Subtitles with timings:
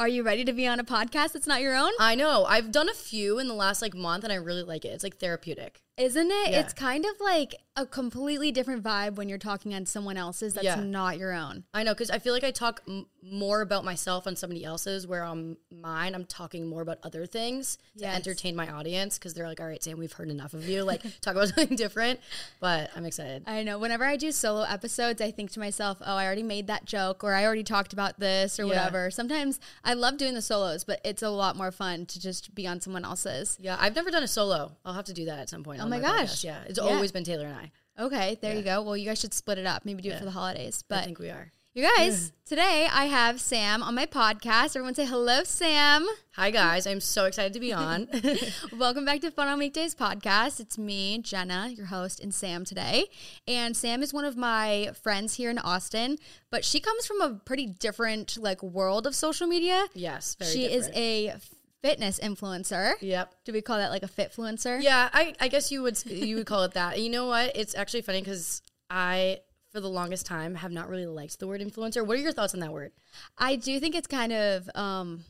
[0.00, 1.90] Are you ready to be on a podcast that's not your own?
[2.00, 2.46] I know.
[2.46, 4.94] I've done a few in the last like month and I really like it.
[4.94, 5.82] It's like therapeutic.
[5.96, 6.50] Isn't it?
[6.52, 6.60] Yeah.
[6.60, 10.64] It's kind of like a completely different vibe when you're talking on someone else's that's
[10.64, 10.74] Yeah.
[10.76, 11.64] not your own.
[11.72, 15.06] I know because I feel like I talk m- more about myself on somebody else's,
[15.06, 19.46] where on mine I'm talking more about other things to entertain my audience because they're
[19.46, 20.82] like, "All right, Sam, we've heard enough of you.
[20.84, 22.18] Like, talk about something different."
[22.60, 23.44] But I'm excited.
[23.46, 23.78] I know.
[23.78, 27.22] Whenever I do solo episodes, I think to myself, oh, I already made that joke
[27.22, 28.68] or I already talked about this or Yeah.
[28.70, 29.10] whatever.
[29.10, 32.66] Sometimes I love doing the solos, but it's a lot more fun to just be
[32.66, 33.56] on someone else's.
[33.60, 34.72] Yeah, I've never done a solo.
[34.84, 35.79] I'll have to do that at some point.
[35.80, 36.02] Oh on my podcast.
[36.02, 36.44] gosh.
[36.44, 36.84] Yeah, it's Yeah.
[36.84, 37.72] always been Taylor and I.
[37.98, 38.82] Okay, there you go.
[38.82, 39.84] Well, you guys should split it up.
[39.84, 40.82] Maybe do it for the holidays.
[40.88, 41.52] But I think we are.
[41.74, 44.74] you guys, today I have Sam on my podcast.
[44.76, 46.06] Everyone say hello, Sam.
[46.36, 48.08] Hi guys, I'm so excited to be on.
[48.78, 50.60] Welcome back to Fun on Weekdays podcast.
[50.60, 53.06] It's me, Jenna, your host, and Sam today.
[53.46, 56.16] And Sam is one of my friends here in Austin,
[56.50, 59.86] but she comes from a pretty different like world of social media.
[59.92, 60.94] yes, very she different.
[60.96, 61.34] is a
[61.82, 62.94] fitness influencer.
[63.00, 63.34] Yep.
[63.44, 64.82] Do we call that like a fitfluencer?
[64.82, 66.94] Yeah, I, I guess you would you would call it that.
[66.94, 67.56] And you know what?
[67.56, 69.40] It's actually funny because I,
[69.72, 72.06] for the longest time, have not really liked the word influencer.
[72.06, 72.92] What are your thoughts on that word?
[73.38, 75.24] I do think it's kind of um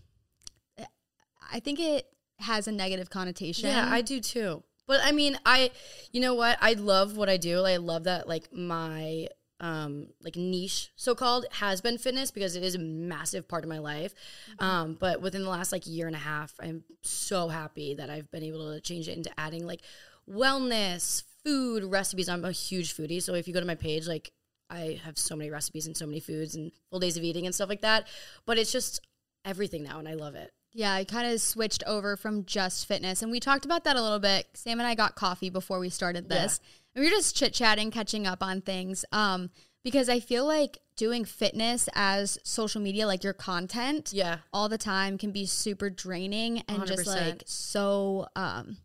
[1.53, 2.06] I think it
[2.39, 3.69] has a negative connotation.
[3.69, 4.62] Yeah, I do too.
[4.87, 5.71] But I mean, I,
[6.11, 6.59] you know what?
[6.61, 7.65] I love what I do.
[7.65, 9.28] I love that like my
[9.61, 13.69] um like niche so called has been fitness because it is a massive part of
[13.69, 14.14] my life.
[14.58, 18.31] Um but within the last like year and a half, I'm so happy that I've
[18.31, 19.83] been able to change it into adding like
[20.28, 22.28] wellness, food, recipes.
[22.28, 24.33] I'm a huge foodie, so if you go to my page like
[24.70, 27.55] I have so many recipes and so many foods and full days of eating and
[27.55, 28.06] stuff like that.
[28.47, 29.00] But it's just
[29.44, 30.53] everything now and I love it.
[30.73, 33.23] Yeah, I kind of switched over from just fitness.
[33.23, 34.47] And we talked about that a little bit.
[34.55, 36.61] Sam and I got coffee before we started this.
[36.95, 39.05] And we were just chit chatting, catching up on things.
[39.12, 39.51] Um,
[39.83, 44.39] because I feel like doing fitness as social media, like your content, Yeah.
[44.53, 47.17] all the time can be super draining and just 100%.
[47.31, 48.77] like so um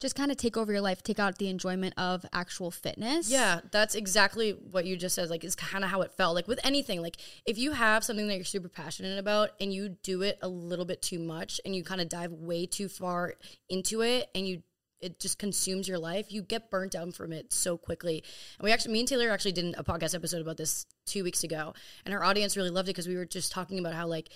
[0.00, 3.30] just kind of take over your life, take out the enjoyment of actual fitness.
[3.30, 5.30] Yeah, that's exactly what you just said.
[5.30, 6.34] Like, it's kind of how it felt.
[6.34, 9.96] Like, with anything, like, if you have something that you're super passionate about and you
[10.02, 13.34] do it a little bit too much and you kind of dive way too far
[13.70, 14.62] into it and you,
[15.00, 18.22] it just consumes your life, you get burnt out from it so quickly.
[18.58, 21.42] And we actually, me and Taylor actually did a podcast episode about this two weeks
[21.42, 21.72] ago,
[22.04, 24.28] and our audience really loved it because we were just talking about how, like,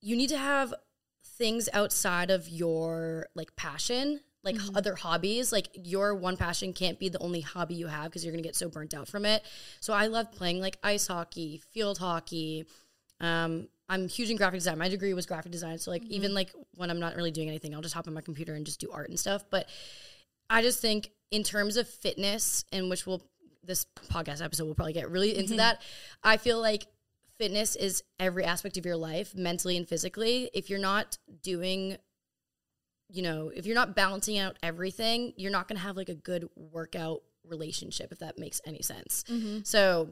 [0.00, 0.74] you need to have
[1.36, 4.20] things outside of your like passion
[4.52, 4.76] like mm-hmm.
[4.76, 8.32] other hobbies like your one passion can't be the only hobby you have because you're
[8.32, 9.42] gonna get so burnt out from it.
[9.80, 12.66] So i love playing like ice hockey field hockey.
[13.20, 14.78] Um i'm huge in graphic design.
[14.78, 16.12] My degree was graphic design so like mm-hmm.
[16.12, 18.64] even like when i'm not really doing anything i'll just hop on my computer and
[18.64, 19.44] just do art and stuff.
[19.50, 19.68] But
[20.48, 23.22] i just think in terms of fitness and which we'll
[23.62, 25.58] this podcast episode will probably get really into mm-hmm.
[25.58, 25.82] that
[26.24, 26.86] i feel like
[27.38, 30.50] fitness is every aspect of your life mentally and physically.
[30.52, 31.96] If you're not doing
[33.10, 36.14] you know if you're not balancing out everything you're not going to have like a
[36.14, 39.24] good workout relationship if that makes any sense
[39.64, 40.10] so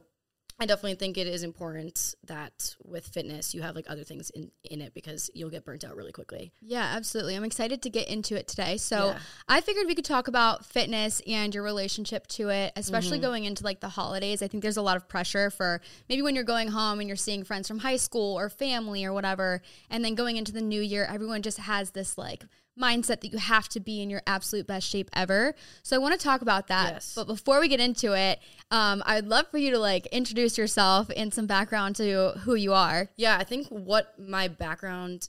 [0.59, 4.51] i definitely think it is important that with fitness you have like other things in,
[4.71, 7.37] in it because you'll get burnt out really quickly Yeah, absolutely.
[7.37, 8.79] I'm excited to get into it today.
[8.79, 9.19] So, Yeah.
[9.47, 13.27] I figured we could talk about fitness and your relationship to it, especially Mm-hmm.
[13.27, 14.41] going into like the holidays.
[14.43, 17.17] I think there's a lot of pressure for maybe when you're going home and you're
[17.17, 20.81] seeing friends from high school or family or whatever, and then going into the new
[20.81, 22.45] year, everyone just has this like
[22.81, 25.55] mindset that you have to be in your absolute best shape ever.
[25.83, 26.95] So I want to talk about that.
[26.95, 27.13] Yes.
[27.15, 28.39] But before we get into it,
[28.71, 32.73] um, I'd love for you to like introduce yourself and some background to who you
[32.73, 33.09] are.
[33.17, 35.29] yeah i think what my background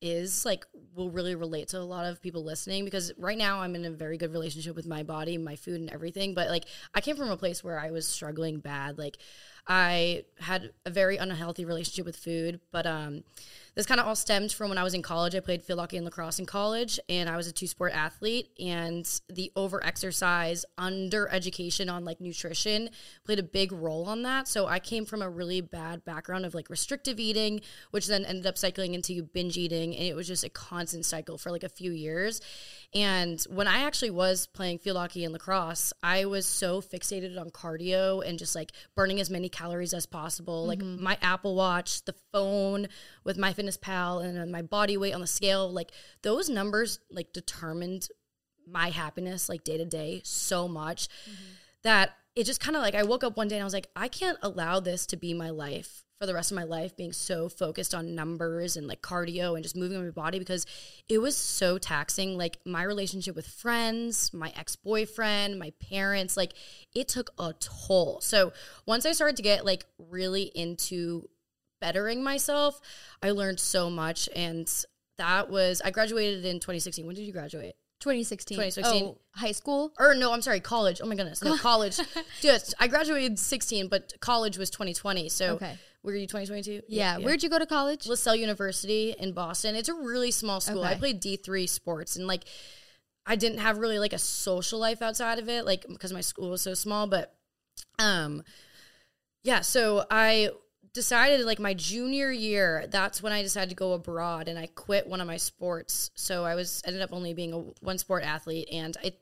[0.00, 0.64] is like
[0.94, 3.90] will really relate to a lot of people listening because right now I'm in a
[3.90, 6.64] very good relationship with my body, my food and everything, but like
[6.94, 8.96] I came from a place where I was struggling bad.
[8.96, 9.18] Like
[9.66, 13.24] I had a very unhealthy relationship with food, but um
[13.78, 15.36] this kind of all stemmed from when I was in college.
[15.36, 18.48] I played field hockey and lacrosse in college, and I was a two sport athlete.
[18.58, 22.90] And the over exercise, under education on like nutrition
[23.24, 24.48] played a big role on that.
[24.48, 27.60] So I came from a really bad background of like restrictive eating,
[27.92, 29.94] which then ended up cycling into binge eating.
[29.94, 32.40] And it was just a constant cycle for like a few years.
[32.96, 37.50] And when I actually was playing field hockey and lacrosse, I was so fixated on
[37.50, 40.66] cardio and just like burning as many calories as possible.
[40.66, 41.00] Like mm-hmm.
[41.00, 42.88] my Apple Watch, the phone
[43.22, 45.90] with my Fitness Pal, and uh, my body weight on the scale, like
[46.22, 48.08] those numbers like determined
[48.70, 51.52] my happiness like day to day so much mm-hmm.
[51.82, 53.88] that it just kind of like I woke up one day and I was like,
[53.96, 57.12] I can't allow this to be my life for the rest of my life, being
[57.12, 60.66] so focused on numbers and like cardio and just moving my body because
[61.08, 62.36] it was so taxing.
[62.36, 66.54] Like my relationship with friends, my ex boyfriend, my parents, like
[66.94, 68.20] it took a toll.
[68.20, 68.52] So
[68.84, 71.28] once I started to get like really into
[71.80, 72.80] bettering myself,
[73.22, 74.28] I learned so much.
[74.34, 74.70] And
[75.18, 77.06] that was, I graduated in 2016.
[77.06, 77.74] When did you graduate?
[78.00, 78.56] 2016.
[78.56, 79.02] 2016.
[79.04, 79.92] Oh, high school?
[79.98, 81.00] Or no, I'm sorry, college.
[81.02, 81.42] Oh my goodness.
[81.42, 81.98] No, college.
[82.40, 85.28] Just, I graduated 16, but college was 2020.
[85.28, 85.76] So Okay.
[86.04, 86.82] were you 2022?
[86.88, 87.18] Yeah.
[87.18, 88.04] Where'd you go to college?
[88.04, 89.74] Lasell University in Boston.
[89.74, 90.84] It's a really small school.
[90.84, 92.44] I played D3 sports and like
[93.26, 96.50] I didn't have really like a social life outside of it like because my school
[96.50, 97.34] was so small, but
[97.98, 98.42] um
[99.42, 100.50] yeah, so I
[100.92, 105.06] decided like my junior year, that's when I decided to go abroad and I quit
[105.06, 106.10] one of my sports.
[106.14, 109.12] So I was ended up only being a one sport athlete and I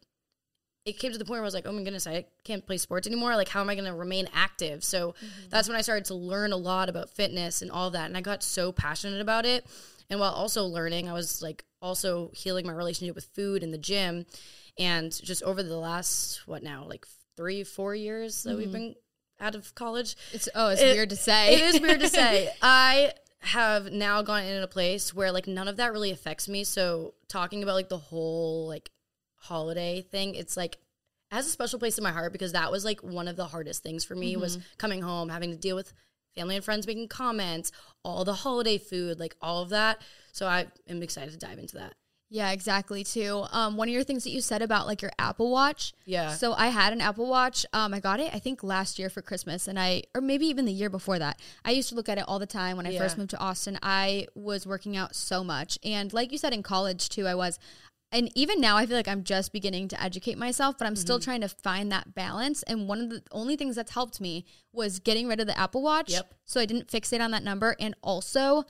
[0.86, 2.76] it came to the point where I was like, oh my goodness, I can't play
[2.76, 3.34] sports anymore.
[3.34, 4.84] Like, how am I going to remain active?
[4.84, 5.48] So mm-hmm.
[5.50, 8.06] that's when I started to learn a lot about fitness and all that.
[8.06, 9.66] And I got so passionate about it.
[10.08, 13.78] And while also learning, I was like also healing my relationship with food in the
[13.78, 14.26] gym.
[14.78, 17.04] And just over the last, what now, like
[17.36, 18.72] three, four years that we've mm-hmm.
[18.72, 18.94] been
[19.40, 21.54] out of college, It's oh, it's It- weird to say.
[21.54, 22.52] it is weird to say.
[22.62, 26.64] I have now gone in a place where like none of that really affects me.
[26.64, 28.90] So talking about like the whole like
[29.36, 30.76] holiday thing, it's like
[31.30, 33.46] it has a special place in my heart because that was like one of the
[33.46, 34.66] hardest things for me was mm-hmm.
[34.78, 35.92] coming home, having to deal with
[36.34, 37.72] family and friends making comments,
[38.04, 40.00] all the holiday food, like all of that.
[40.32, 41.94] So I am excited to dive into that.
[42.28, 43.05] Yeah, exactly.
[43.05, 43.44] Too.
[43.52, 45.93] Um, one of your things that you said about like your Apple Watch.
[46.06, 46.31] Yeah.
[46.32, 47.64] So I had an Apple Watch.
[47.73, 50.64] Um, I got it I think last year for Christmas, and I or maybe even
[50.64, 51.40] the year before that.
[51.64, 53.78] I used to look at it all the time when I first moved to Austin.
[53.82, 57.58] I was working out so much, and like you said in college too, I was.
[58.12, 61.19] And even now, I feel like I'm just beginning to educate myself, but I'm still
[61.19, 61.25] Mm-hmm.
[61.25, 62.62] trying to find that balance.
[62.62, 65.82] And one of the only things that's helped me was getting rid of the Apple
[65.82, 66.12] Watch.
[66.12, 66.32] Yep.
[66.44, 67.75] So I didn't fixate on that number.
[67.81, 68.62] And also,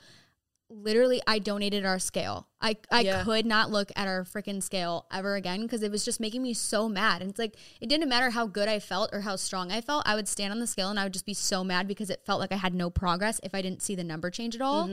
[0.69, 2.49] literally I donated our scale.
[2.61, 3.23] I I Yeah.
[3.25, 6.55] could not look at our freaking scale ever again because it was just making me
[6.55, 7.23] so mad.
[7.23, 10.03] And it's like it didn't matter how good I felt or how strong I felt.
[10.07, 12.25] I would stand on the scale and I would just be so mad because it
[12.27, 14.91] felt like I had no progress if I didn't see the number change at all.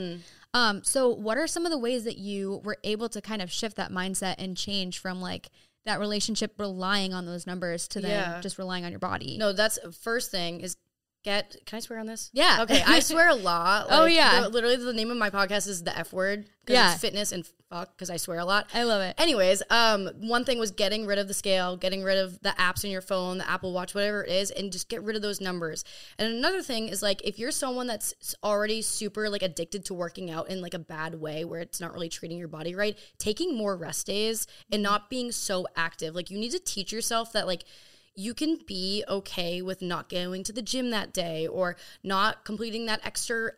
[0.53, 3.51] Um so what are some of the ways that you were able to kind of
[3.51, 5.49] shift that mindset and change from like
[5.85, 8.41] that relationship relying on those numbers to then Yeah.
[8.41, 9.37] just relying on your body?
[9.37, 10.77] No, that's first thing is
[11.23, 11.55] get.
[11.65, 12.29] Can I swear on this?
[12.33, 12.59] Yeah.
[12.61, 13.87] Okay, I swear a lot.
[13.89, 14.41] Oh, yeah.
[14.41, 16.49] the- literally, the name of my podcast is the F word.
[16.67, 16.93] Yeah.
[16.93, 18.69] It's fitness and fuck because I swear a lot.
[18.73, 19.15] I love it.
[19.17, 22.85] Anyways, um, one thing was getting rid of the scale, getting rid of the apps
[22.85, 25.41] on your phone, the Apple Watch, whatever it is, and just get rid of those
[25.41, 25.83] numbers.
[26.17, 30.31] And another thing is like if you're someone that's already super like addicted to working
[30.31, 33.57] out in like a bad way where it's not really treating your body right, taking
[33.57, 36.15] more rest days and not being so active.
[36.15, 37.65] Like you need to teach yourself that like
[38.15, 42.85] you can be okay with not going to the gym that day or not completing
[42.85, 43.51] that extra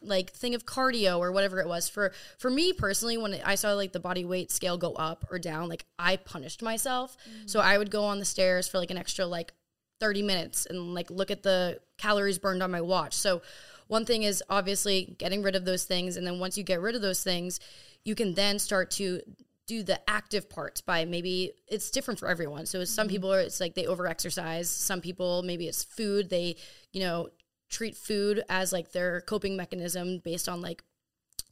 [0.00, 1.88] like thing of cardio or whatever it was.
[1.88, 5.38] For for me personally when i saw like the body weight scale go up or
[5.38, 7.16] down like i punished myself.
[7.46, 7.68] So mm-hmm.
[7.68, 9.52] i would go on the stairs for like an extra like
[10.00, 13.14] 30 minutes and like look at the calories burned on my watch.
[13.14, 13.42] So
[13.88, 16.94] one thing is obviously getting rid of those things and then once you get rid
[16.94, 17.58] of those things
[18.04, 19.20] you can then start to
[19.68, 22.66] do the active parts by maybe it's different for everyone.
[22.66, 23.12] So some mm-hmm.
[23.12, 26.30] people are it's like they over exercise some people maybe it's food.
[26.30, 26.56] They
[26.92, 27.28] you know
[27.70, 30.82] treat food as like their coping mechanism based on like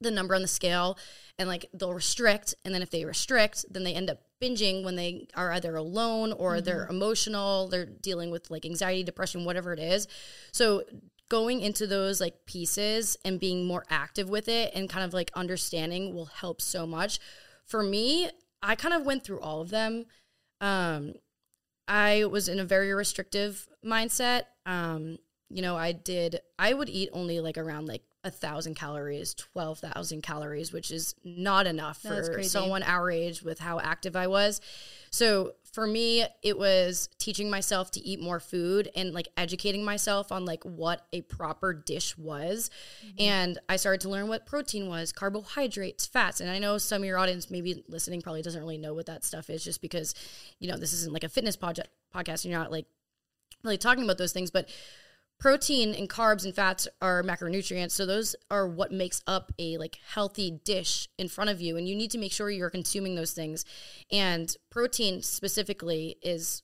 [0.00, 0.98] the number on the scale.
[1.38, 4.96] And like they'll restrict and then if they restrict then they end up binging when
[4.96, 6.64] they are either alone or mm-hmm.
[6.64, 10.08] they're emotional they're dealing with like anxiety depression whatever it is.
[10.52, 10.84] So
[11.28, 15.30] going into those like pieces and being more active with it and kind of like
[15.34, 17.18] understanding will help so much
[17.66, 18.30] for me
[18.62, 20.06] i kind of went through all of them.
[20.60, 21.14] Um
[21.88, 24.42] i was in a very restrictive mindset.
[24.64, 25.18] Um
[25.50, 30.20] you know i did i would eat only like around like a thousand calories 12000
[30.20, 32.48] calories which is not enough that's for crazy.
[32.48, 34.60] someone our age with how active i was.
[35.12, 40.32] So for me it was teaching myself to eat more food and like educating myself
[40.32, 42.70] on like what a proper dish was.
[43.06, 43.16] Mm-hmm.
[43.18, 46.40] And i started to learn what protein was carbohydrates fats.
[46.40, 49.22] And i know some of your audience maybe listening probably doesn't really know what that
[49.22, 50.14] stuff is just because
[50.60, 52.44] you know this isn't like a fitness project podcast.
[52.44, 52.86] And you're not like
[53.62, 54.70] really talking about those things, but
[55.38, 57.92] protein and carbs and fats are macronutrients.
[57.92, 61.88] So those are what makes up a like healthy dish in front of you and
[61.88, 63.64] you need to make sure you're consuming those things.
[64.10, 66.62] And protein specifically is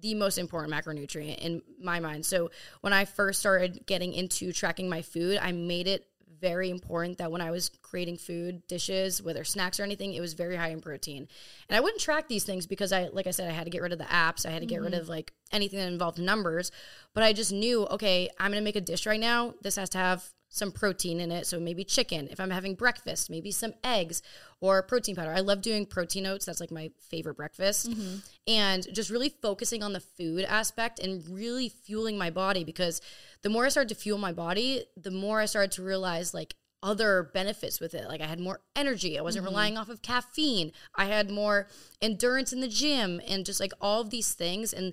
[0.00, 2.24] the most important macronutrient in my mind.
[2.24, 6.06] So when I first started getting into tracking my food, I made it
[6.42, 10.34] very important that when I was creating food dishes, whether snacks or anything, it was
[10.34, 11.28] very high in protein.
[11.68, 13.80] And I wouldn't track these things because I like I said I had to get
[13.80, 16.72] rid of the apps, I had to get rid of like anything that involved numbers,
[17.14, 19.54] but I just knew, okay, I'm going to make a dish right now.
[19.62, 21.46] This has to have some protein in it.
[21.46, 22.28] So maybe chicken.
[22.30, 24.22] If I'm having breakfast, maybe some eggs
[24.60, 25.32] or protein powder.
[25.32, 26.44] I love doing protein oats.
[26.44, 27.88] That's like my favorite breakfast.
[27.88, 28.16] Mm-hmm.
[28.46, 33.00] And just really focusing on the food aspect and really fueling my body because
[33.42, 36.54] the more I started to fuel my body, the more I started to realize like
[36.82, 38.08] other benefits with it.
[38.08, 39.18] Like I had more energy.
[39.18, 39.54] I wasn't mm-hmm.
[39.54, 40.72] relying off of caffeine.
[40.94, 41.68] I had more
[42.00, 44.72] endurance in the gym and just like all of these things.
[44.72, 44.92] And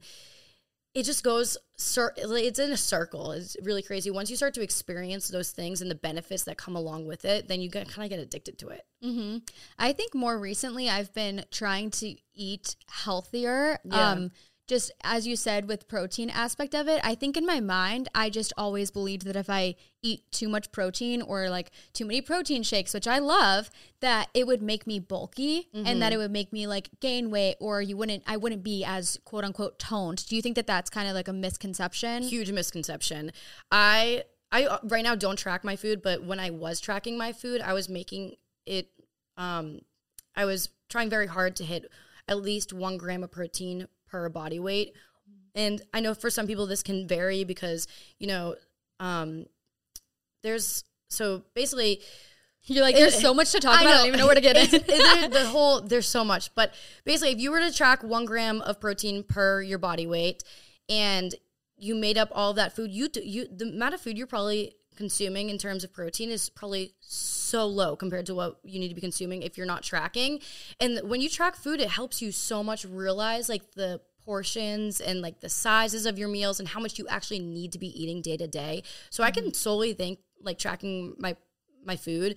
[0.94, 5.27] it just goes it's in a circle it's really crazy once you start to experience
[5.29, 8.20] those things and the benefits that come along with it then you kind of get
[8.20, 9.38] addicted to it mm-hmm.
[9.77, 14.12] i think more recently i've been trying to eat healthier yeah.
[14.12, 14.32] um,
[14.70, 18.30] just as you said with protein aspect of it i think in my mind i
[18.30, 22.62] just always believed that if i eat too much protein or like too many protein
[22.62, 25.88] shakes which i love that it would make me bulky mm-hmm.
[25.88, 26.14] and that mm-hmm.
[26.14, 29.44] it would make me like gain weight or you wouldn't i wouldn't be as quote
[29.44, 33.32] unquote toned do you think that that's kind of like a misconception huge misconception
[33.72, 37.34] i i uh, right now don't track my food but when i was tracking my
[37.34, 38.36] food i was making
[38.68, 38.92] it
[39.36, 39.80] um
[40.36, 41.92] i was trying very hard to hit
[42.28, 44.94] at least one gram of protein per body weight.
[45.56, 47.88] And I know for some people this can vary because,
[48.18, 48.56] you know,
[49.00, 49.46] um,
[50.44, 52.01] there's so basically
[52.63, 53.89] you're like, there's it, so much to talk I about.
[53.89, 53.92] Know.
[53.92, 54.88] I don't even know where to get it.
[55.32, 56.54] the whole, there's so much.
[56.56, 56.74] But
[57.04, 60.44] basically, if you were to track one gram of protein per your body weight
[60.88, 61.34] and
[61.78, 65.50] you made up all that food, you, you the amount of food you're probably consuming
[65.50, 69.01] in terms of protein is probably so low compared to what you need to be
[69.01, 70.39] consuming if you're not tracking.
[70.79, 75.22] And when you track food, it helps you so much realize like the portions and
[75.22, 78.22] like the sizes of your meals and how much you actually need to be eating
[78.22, 78.84] day to day.
[79.10, 79.27] So mm-hmm.
[79.27, 79.53] I can mm-hmm.
[79.53, 81.36] solely thank like tracking my
[81.84, 82.36] my food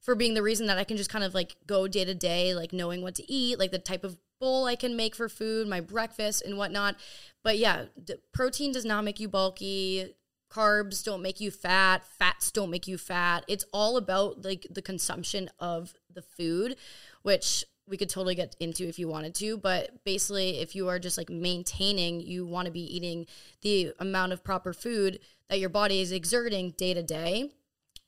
[0.00, 2.54] for being the reason that I can just kind of like go day to day,
[2.54, 5.68] like knowing what to eat, like the type of bowl I can make for food,
[5.68, 6.96] my breakfast and whatnot.
[7.42, 7.86] But yeah,
[8.32, 10.14] protein does not make you bulky
[10.50, 13.44] carbs don't make you fat fats don't make you fat.
[13.48, 16.76] It's all about like the consumption of the food
[17.22, 20.98] which we could totally get into if you wanted to but basically if you are
[20.98, 23.26] just like maintaining you want to be eating
[23.62, 27.50] the amount of proper food that your body is exerting day to day.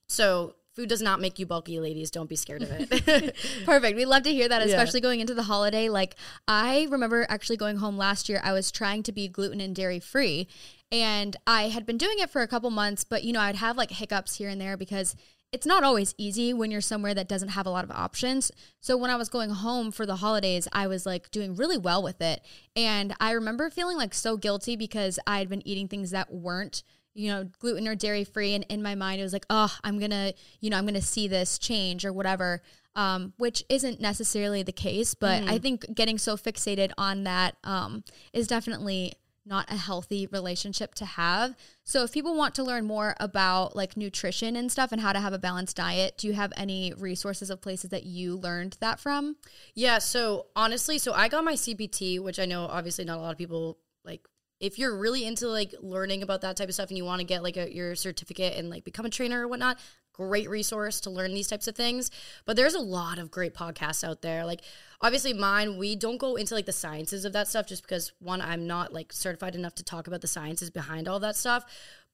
[0.06, 2.10] So food does not make you bulky ladies.
[2.10, 3.36] Don't be scared of it.
[3.64, 3.96] Perfect.
[3.96, 5.04] We love to hear that especially yeah.
[5.04, 5.88] going into the holiday.
[5.88, 6.16] Like
[6.48, 10.00] i remember actually going home last year i was trying to be gluten and dairy
[10.00, 10.48] free
[10.92, 13.76] and I had been doing it for a couple months, but you know, I'd have
[13.76, 15.14] like hiccups here and there because
[15.52, 18.52] it's not always easy when you're somewhere that doesn't have a lot of options.
[18.80, 22.02] So when I was going home for the holidays, I was like doing really well
[22.02, 22.40] with it.
[22.76, 26.84] And I remember feeling like so guilty because I had been eating things that weren't,
[27.14, 28.54] you know, gluten or dairy free.
[28.54, 30.94] And in my mind, it was like, oh, I'm going to, you know, I'm going
[30.94, 32.62] to see this change or whatever.
[32.96, 35.48] Um, which isn't necessarily the case, but mm.
[35.48, 39.12] I think getting so fixated on that um, is definitely
[39.46, 41.56] not a healthy relationship to have.
[41.84, 45.20] So if people want to learn more about like nutrition and stuff and how to
[45.20, 49.00] have a balanced diet, do you have any resources of places that you learned that
[49.00, 49.36] from?
[49.74, 53.32] Yeah, so honestly, so I got my CPT, which I know obviously not a lot
[53.32, 54.26] of people like
[54.60, 57.26] if you're really into like learning about that type of stuff and you want to
[57.26, 59.78] get like a, your certificate and like become a trainer or whatnot,
[60.12, 62.10] great resource to learn these types of things.
[62.44, 64.44] But there's a lot of great podcasts out there.
[64.44, 64.60] Like
[65.00, 68.40] obviously mine, we don't go into like the sciences of that stuff just because one,
[68.40, 71.64] I'm not like certified enough to talk about the sciences behind all that stuff.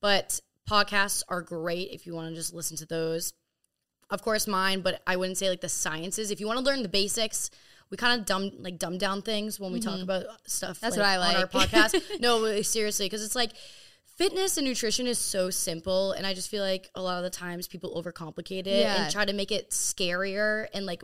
[0.01, 3.33] But podcasts are great if you want to just listen to those.
[4.09, 6.31] Of course, mine, but I wouldn't say like the sciences.
[6.31, 7.51] If you want to learn the basics,
[7.91, 9.91] we kind of dumb like dumb down things when we mm-hmm.
[9.91, 10.79] talk about stuff.
[10.81, 12.01] That's like, what I like on our podcast.
[12.21, 13.53] no, seriously, because it's like
[14.17, 17.31] fitness and nutrition is so simple and i just feel like a lot of the
[17.31, 19.03] times people overcomplicate it yeah.
[19.03, 21.03] and try to make it scarier and like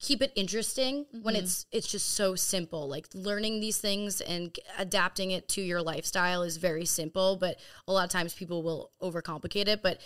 [0.00, 1.22] keep it interesting mm-hmm.
[1.22, 5.82] when it's it's just so simple like learning these things and adapting it to your
[5.82, 10.00] lifestyle is very simple but a lot of times people will overcomplicate it but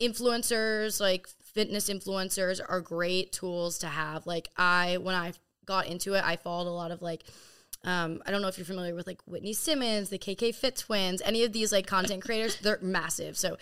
[0.00, 5.32] influencers like fitness influencers are great tools to have like i when i
[5.66, 7.24] got into it i followed a lot of like
[7.84, 11.20] um, I don't know if you're familiar with like Whitney Simmons, the KK Fit Twins,
[11.24, 13.36] any of these like content creators, they're massive.
[13.36, 13.56] So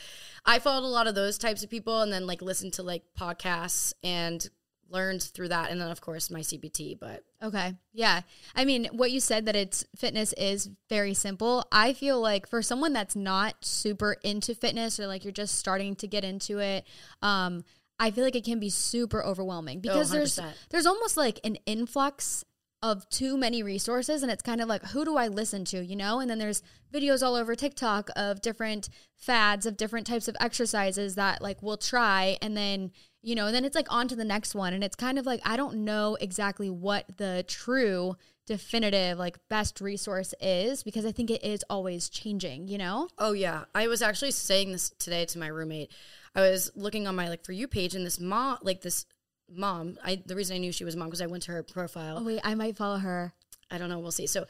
[0.46, 3.02] I followed a lot of those types of people and then like listened to like
[3.18, 4.48] podcasts and
[4.88, 7.74] learned through that and then of course my CPT but okay.
[7.94, 8.20] Yeah.
[8.54, 11.66] I mean what you said that it's fitness is very simple.
[11.72, 15.96] I feel like for someone that's not super into fitness or like you're just starting
[15.96, 16.86] to get into it
[17.22, 17.64] um
[17.98, 20.38] I feel like it can be super overwhelming because oh, there's
[20.70, 22.44] there's almost like an influx
[22.82, 25.94] of too many resources and it's kind of like who do I listen to, you
[25.94, 26.18] know?
[26.18, 26.62] And then there's
[26.92, 31.76] videos all over TikTok of different fads of different types of exercises that like we'll
[31.76, 32.90] try and then,
[33.22, 35.26] you know, and then it's like on to the next one and it's kind of
[35.26, 41.12] like I don't know exactly what the true definitive like best resource is because I
[41.12, 43.08] think it is always changing, you know?
[43.16, 45.92] Oh yeah, I was actually saying this today to my roommate.
[46.34, 49.06] I was looking on my like for you page, and this mom, like this
[49.54, 52.18] mom, I the reason I knew she was mom because I went to her profile.
[52.20, 53.32] Oh wait, I might follow her.
[53.70, 53.98] I don't know.
[53.98, 54.26] We'll see.
[54.26, 54.46] So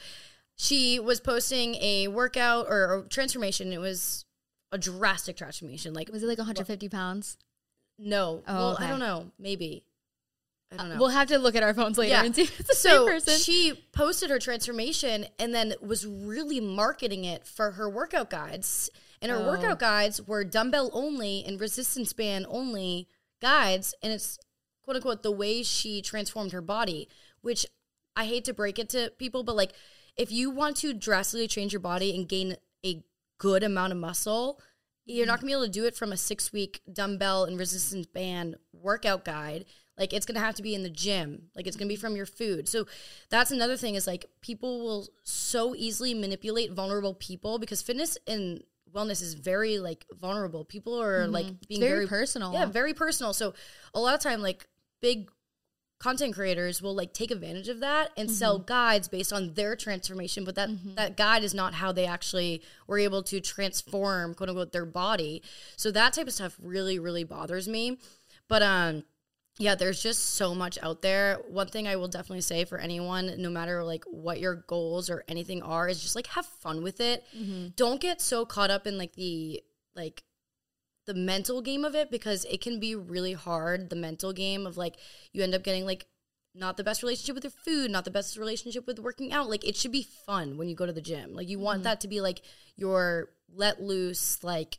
[0.57, 3.73] she was posting a workout or, or transformation.
[3.73, 4.25] It was
[4.71, 5.95] a drastic transformation.
[5.95, 7.37] Like Was it like 150 pounds?
[7.99, 8.85] no, Oh, well okay.
[8.85, 9.31] I don't know.
[9.39, 9.85] Maybe
[10.73, 11.01] I don't uh, know.
[11.01, 12.25] We'll have to look at our phones later Yeah.
[12.25, 13.39] and see if it's the so same person.
[13.39, 18.89] she posted her transformation and then was really marketing it for her workout guides.
[19.21, 19.47] And her Oh.
[19.47, 23.07] workout guides were dumbbell only and resistance band only
[23.41, 23.95] guides.
[24.03, 24.39] And it's
[24.83, 27.09] quote unquote the way she transformed her body,
[27.41, 27.67] which
[28.17, 29.73] I hate to break it to people, but like
[30.17, 33.03] if you want to drastically change your body and gain a
[33.39, 34.61] good amount of muscle,
[35.05, 35.47] you're not mm-hmm.
[35.47, 39.25] gonna be able to do it from a six week dumbbell and resistance band workout
[39.25, 39.65] guide.
[39.99, 41.49] Like it's gonna have to be in the gym.
[41.57, 42.69] Like it's gonna be from your food.
[42.69, 42.87] So
[43.31, 48.63] that's another thing is like people will so easily manipulate vulnerable people because fitness and
[48.95, 50.65] wellness is very like vulnerable.
[50.65, 51.57] People are like mm-hmm.
[51.69, 52.53] being very very, personal.
[52.53, 53.33] Yeah, very personal.
[53.33, 53.55] So
[53.95, 54.67] a lot of time like
[55.03, 55.29] big
[56.03, 58.35] content creators will like take advantage of that and mm-hmm.
[58.35, 60.97] sell guides based on their transformation but that mm-hmm.
[60.97, 65.43] that guide is not how they actually were able to transform quote unquote their body.
[65.77, 67.99] So that type of stuff really really bothers me.
[68.49, 69.05] But um
[69.59, 71.39] yeah there's just so much out there.
[71.49, 75.23] One thing i will definitely say for anyone no matter like what your goals or
[75.29, 77.25] anything are is just like have fun with it.
[77.37, 77.69] Mm-hmm.
[77.77, 79.63] Don't get so caught up in like the
[79.95, 80.25] like
[81.07, 84.77] the mental game of it because it can be really hard the mental game of
[84.77, 84.97] like
[85.33, 86.07] you end up getting like
[86.55, 89.49] not the best relationship with your food not the best relationship with working out.
[89.49, 91.35] Like it should be fun when you go to the gym.
[91.35, 91.85] Like you want mm-hmm.
[91.85, 92.43] that to be like
[92.77, 94.79] your let loose like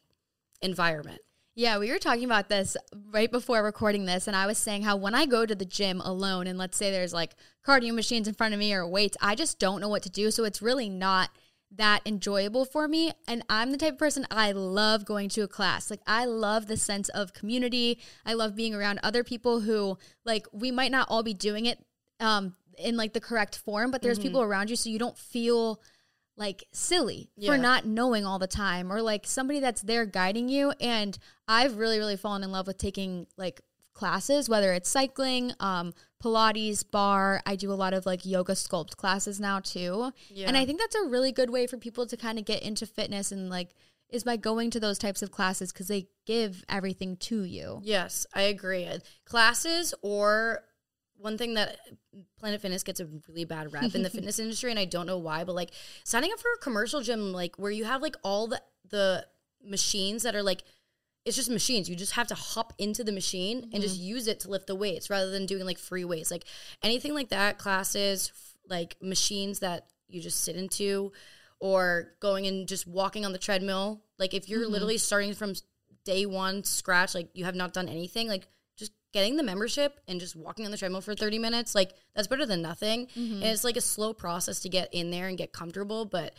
[0.61, 1.21] environment.
[1.55, 2.75] Yeah, we were talking about this
[3.11, 6.01] right before recording this, and I was saying how when I go to the gym
[6.01, 9.35] alone, and let's say there's like cardio machines in front of me or weights, I
[9.35, 10.31] just don't know what to do.
[10.31, 11.29] So it's really not
[11.75, 13.11] that enjoyable for me.
[13.27, 15.89] And I'm the type of person I love going to a class.
[15.89, 17.99] Like, I love the sense of community.
[18.25, 21.79] I love being around other people who, like, we might not all be doing it
[22.19, 25.81] um, in like the correct form, but there's people around you so you don't feel
[26.35, 27.51] like silly Yeah.
[27.51, 31.15] for not knowing all the time or like somebody that's there guiding you and
[31.47, 33.61] i've really really fallen in love with taking like
[33.93, 37.41] classes whether it's cycling um pilates barre.
[37.45, 40.11] I do a lot of like yoga sculpt classes now too.
[40.47, 42.85] And i think that's a really good way for people to kind of get into
[42.85, 43.69] fitness and like
[44.13, 47.81] is by going to those types of classes because they give everything to you.
[47.83, 48.87] Yes, I agree.
[49.25, 50.61] Classes or
[51.17, 51.77] one thing that
[52.37, 55.17] Planet Fitness gets a really bad rep in the fitness industry, and I don't know
[55.17, 55.71] why, but like
[56.03, 59.25] signing up for a commercial gym, like where you have like all the the
[59.65, 60.63] machines that are like
[61.25, 61.89] it's just machines.
[61.89, 64.07] You just have to hop into the machine and just mm-hmm.
[64.07, 66.31] use it to lift the weights rather than doing like free weights.
[66.31, 66.43] Like
[66.81, 71.11] anything like that, classes, f- like machines that you just sit into
[71.59, 74.01] or going and just walking on the treadmill.
[74.19, 74.73] Like if you're mm-hmm.
[74.73, 75.53] literally starting from
[76.03, 80.19] day one scratch, like you have not done anything, like just getting the membership and
[80.19, 83.07] just walking on the treadmill for 30 minutes, like that's better than nothing.
[83.07, 83.35] Mm-hmm.
[83.35, 86.33] And it's like a slow process to get in there and get comfortable, but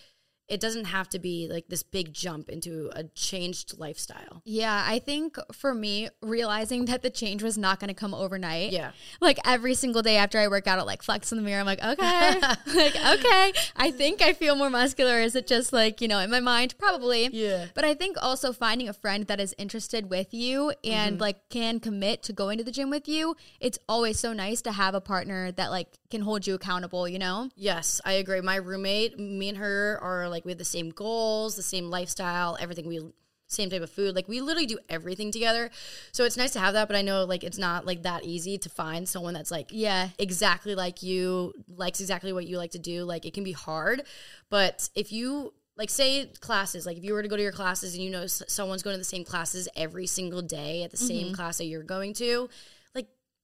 [0.48, 4.42] it doesn't have to be like this big jump into a changed lifestyle.
[4.44, 8.72] Yeah, I think for me, realizing that the change was not going to come overnight.
[8.72, 8.92] Yeah.
[9.20, 11.60] Like every single day after I work out, I'll like flex in the mirror.
[11.60, 12.40] I'm like, okay,
[12.74, 15.20] like, okay, I think I feel more muscular.
[15.20, 16.74] Is it just like, you know, in my mind?
[16.78, 17.28] Probably.
[17.32, 17.66] Yeah.
[17.74, 21.22] But I think also finding a friend that is interested with you and mm-hmm.
[21.22, 24.72] like can commit to going to the gym with you, it's always so nice to
[24.72, 27.48] have a partner that like can hold you accountable, you know?
[27.56, 28.40] Yes, I agree.
[28.40, 32.58] My roommate, me and her are like we have the same goals, the same lifestyle,
[32.60, 33.00] everything we
[33.46, 34.14] same type of food.
[34.14, 35.70] Like we literally do everything together.
[36.12, 38.58] So it's nice to have that, but I know like it's not like that easy
[38.58, 40.08] to find someone that's like Yeah.
[40.18, 43.04] exactly like you, likes exactly what you like to do.
[43.04, 44.02] Like it can be hard,
[44.50, 47.94] but if you like say classes, like if you were to go to your classes
[47.94, 51.26] and you know someone's going to the same classes every single day at the same
[51.26, 51.34] mm-hmm.
[51.34, 52.48] class that you're going to,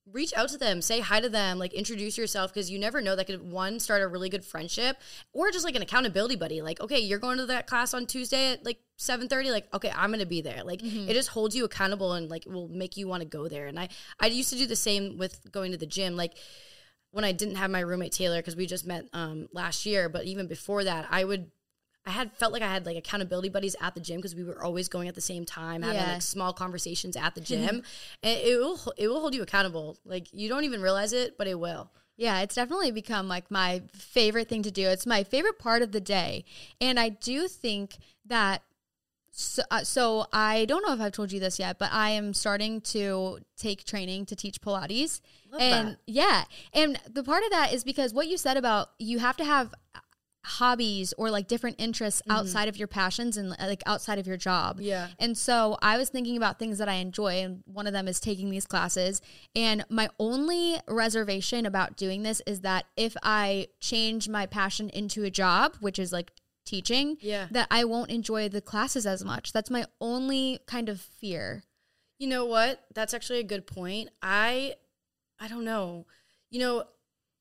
[0.07, 3.15] reach out to them, say hi to them, like introduce yourself because you never know
[3.17, 4.97] that could one start a really good friendship
[5.33, 6.63] or just like an accountability buddy.
[6.63, 10.11] Like, okay, you're going to that class on Tuesday at like 7:30, like, okay, I'm
[10.11, 10.63] going to be there.
[10.65, 13.67] Like it just holds you accountable and like will make you want to go there.
[13.67, 16.35] And I I used to do the same with going to the gym like
[17.13, 20.25] when I didn't have my roommate Taylor because we just met um last year, but
[20.25, 21.51] even before that, I would
[22.11, 24.63] I had felt like I had like accountability buddies at the gym because we were
[24.65, 26.13] always going at the same time, having Yeah.
[26.15, 27.83] like small conversations at the gym,
[28.23, 29.97] and it will it will hold you accountable.
[30.05, 31.91] Like you don't even realize it, but it will.
[32.17, 34.89] Yeah, it's definitely become like my favorite thing to do.
[34.89, 36.45] It's my favorite part of the day.
[36.81, 37.97] And I do think
[38.27, 38.63] that
[39.33, 42.35] So, uh, so I don't know if I've told you this yet, but I am
[42.35, 45.21] starting to take training to teach Pilates.
[45.53, 45.99] Love and that.
[46.07, 46.45] yeah,
[46.75, 49.73] and the part of that is because what you said about you have to have
[50.45, 54.77] hobbies or like different interests outside of your passions and like outside of your job.
[54.77, 54.87] Mm-hmm.
[54.87, 55.09] Yeah.
[55.19, 58.21] And so I was thinking about things that I enjoy, and one of them is
[58.21, 59.21] taking these classes.
[59.55, 65.25] And my only reservation about doing this is that if I change my passion into
[65.25, 66.33] a job, which is like
[66.65, 67.49] teaching, Yeah.
[67.51, 69.53] that I won't enjoy the classes as much.
[69.53, 71.65] That's my only kind of fear.
[72.19, 72.85] You know what?
[72.95, 74.11] That's actually a good point.
[74.23, 74.75] I
[75.39, 76.07] I don't know.
[76.51, 76.85] You know,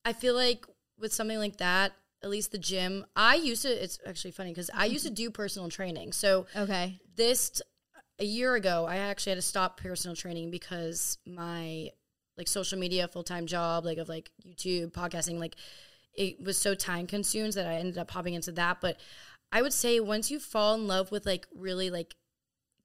[0.05, 0.65] I feel like
[0.97, 4.69] with something like that, at least the gym, I used to it's actually funny cuz
[4.73, 6.13] I used to do personal training.
[6.13, 6.99] So Okay.
[7.15, 7.61] this
[8.19, 11.91] a year ago, I actually had to stop personal training because my
[12.37, 15.55] like social media full time job, like of like YouTube, podcasting, like
[16.13, 18.81] it was so time consumed that I ended up hopping into that.
[18.81, 18.97] But
[19.51, 22.15] I would say once you fall in love with like really like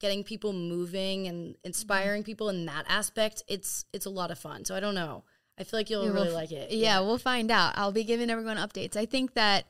[0.01, 2.27] getting people moving and inspiring mm-hmm.
[2.27, 4.65] people in that aspect, it's it's a lot of fun.
[4.65, 5.25] So I don't know.
[5.59, 6.71] I feel like you'll Yeah, really like it.
[6.73, 7.75] Yeah, we'll find out.
[7.77, 8.97] I'll be giving everyone updates.
[8.97, 9.67] I think that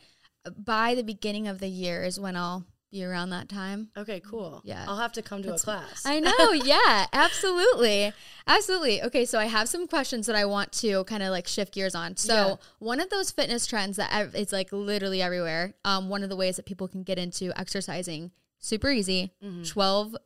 [0.57, 3.88] by the beginning of the year is when I'll be around that time.
[3.97, 4.62] Okay, cool.
[4.64, 4.85] Yeah.
[4.88, 6.05] I'll have to come to a class.
[6.07, 6.53] I know.
[6.53, 8.12] Yeah, absolutely.
[8.47, 9.03] Absolutely.
[9.03, 11.94] Okay, so I have some questions that I want to kind of like shift gears
[11.94, 12.16] on.
[12.16, 12.55] So, Yeah.
[12.79, 16.37] one of those fitness trends that ev- it's like literally everywhere, um, one of the
[16.37, 19.64] ways that people can get into exercising, super easy, Mm-hmm.
[19.64, 20.16] 12,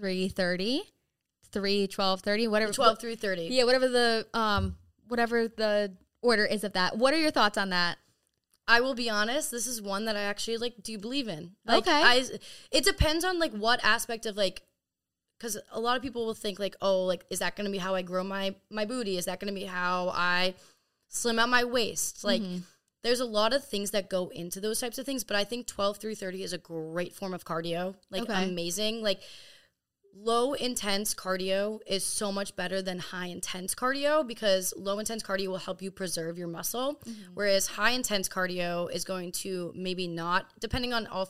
[0.00, 0.82] 3, 30,
[1.54, 2.72] 3, 12, 30, whatever.
[2.72, 3.44] 12 through 30.
[3.50, 4.76] Yeah, whatever the um
[5.08, 6.98] whatever the order is of that.
[6.98, 7.96] What are your thoughts on that?
[8.68, 9.50] I will be honest.
[9.50, 11.52] This is one that I actually like do you believe in.
[11.66, 12.02] Like, Okay.
[12.02, 12.24] I,
[12.70, 14.62] it depends on like what aspect of like,
[15.38, 17.78] because a lot of people will think like, oh, like is that going to be
[17.78, 19.16] how I grow my my booty?
[19.18, 20.54] Is that going to be how I
[21.08, 22.24] slim out my waist?
[22.24, 22.58] Like, Mm-hmm.
[23.02, 25.24] there's a lot of things that go into those types of things.
[25.24, 27.94] But I think 12 through 30 is a great form of cardio.
[28.10, 28.48] Like Okay.
[28.48, 29.02] amazing.
[29.02, 29.20] Like
[30.16, 35.48] low intense cardio is so much better than high intense cardio because low intense cardio
[35.48, 37.32] will help you preserve your muscle mm-hmm.
[37.34, 41.28] whereas high intense cardio is going to maybe not depending on all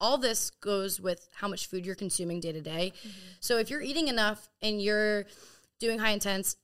[0.00, 2.92] all this goes with how much food you're consuming day to day.
[2.96, 3.08] Mm-hmm.
[3.40, 5.26] So if you're eating enough and you're
[5.80, 6.56] doing high intense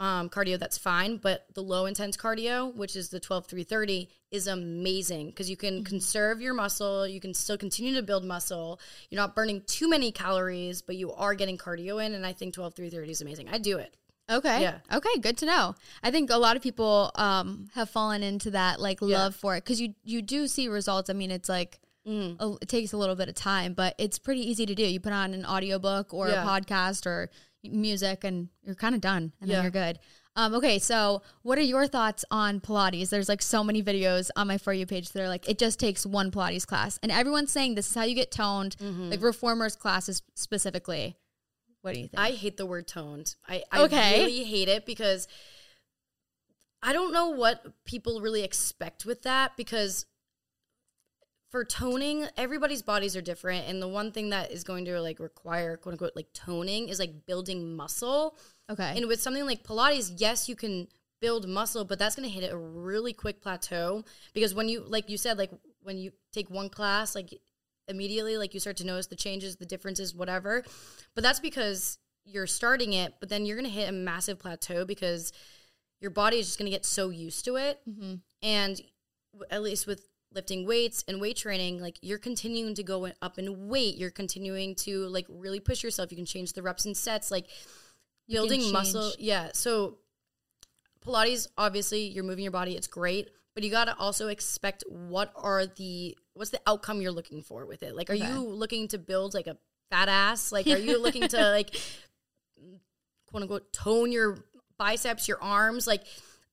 [0.00, 4.08] um, cardio that's fine but the low intense cardio which is the 12 through 30
[4.32, 8.80] is amazing because you can conserve your muscle you can still continue to build muscle
[9.08, 12.54] you're not burning too many calories but you are getting cardio in and i think
[12.54, 13.94] 12 through 30 is amazing i do it
[14.30, 14.62] Okay.
[14.62, 14.78] Yeah.
[14.90, 15.74] Okay, good to know.
[16.02, 19.66] I think a lot of people um have fallen into that like love for it
[19.66, 21.10] cuz you you do see results.
[21.10, 21.78] I mean, it's like
[22.08, 22.42] Mm-hmm.
[22.42, 24.82] a, it takes a little bit of time, but it's pretty easy to do.
[24.82, 26.42] You put on an audiobook or Yeah.
[26.42, 27.28] a podcast or
[27.64, 29.56] music and you're kind of done and Yeah.
[29.56, 29.98] then you're good.
[30.36, 33.08] Um, okay, so what are your thoughts on Pilates?
[33.10, 35.78] There's like so many videos on my For You page that are like, it just
[35.78, 36.98] takes one Pilates class.
[37.04, 39.10] And everyone's saying this is how you get toned, Mm-hmm.
[39.10, 41.16] like reformers classes specifically.
[41.82, 42.20] What do you think?
[42.20, 43.36] I hate the word toned.
[43.46, 44.18] I, I Okay.
[44.18, 45.28] really hate it because
[46.82, 50.06] I don't know what people really expect with that because
[51.54, 53.68] for toning, everybody's bodies are different.
[53.68, 56.98] And the one thing that is going to like require quote unquote like toning is
[56.98, 58.36] like building muscle.
[58.68, 58.94] okay.
[58.96, 60.88] And with something like Pilates, yes, you can
[61.20, 65.08] build muscle, but that's going to hit a really quick plateau because when you, like
[65.08, 67.32] you said, like when you take one class, like
[67.86, 70.64] immediately, like you start to notice the changes, the differences, whatever.
[71.14, 74.84] But that's because you're starting it, but then you're going to hit a massive plateau
[74.84, 75.32] because
[76.00, 77.80] your body is just going to get so used to it.
[77.88, 78.22] Mhm.
[78.42, 78.80] And
[79.52, 83.68] at least with lifting weights and weight training, like you're continuing to go up in
[83.68, 83.96] weight.
[83.96, 86.10] You're continuing to like really push yourself.
[86.10, 87.46] You can change the reps and sets, like
[88.28, 89.12] building muscle.
[89.18, 89.50] Yeah.
[89.52, 89.98] So
[91.06, 92.76] Pilates, obviously, you're moving your body.
[92.76, 97.12] It's great, but you got to also expect what are the what's the outcome you're
[97.12, 97.94] looking for with it.
[97.94, 98.26] Like, are Okay.
[98.26, 99.56] you looking to build like a
[99.90, 100.50] fat ass?
[100.50, 101.76] Like, are you looking to like
[103.26, 104.38] quote unquote tone your
[104.78, 106.04] biceps, your arms, like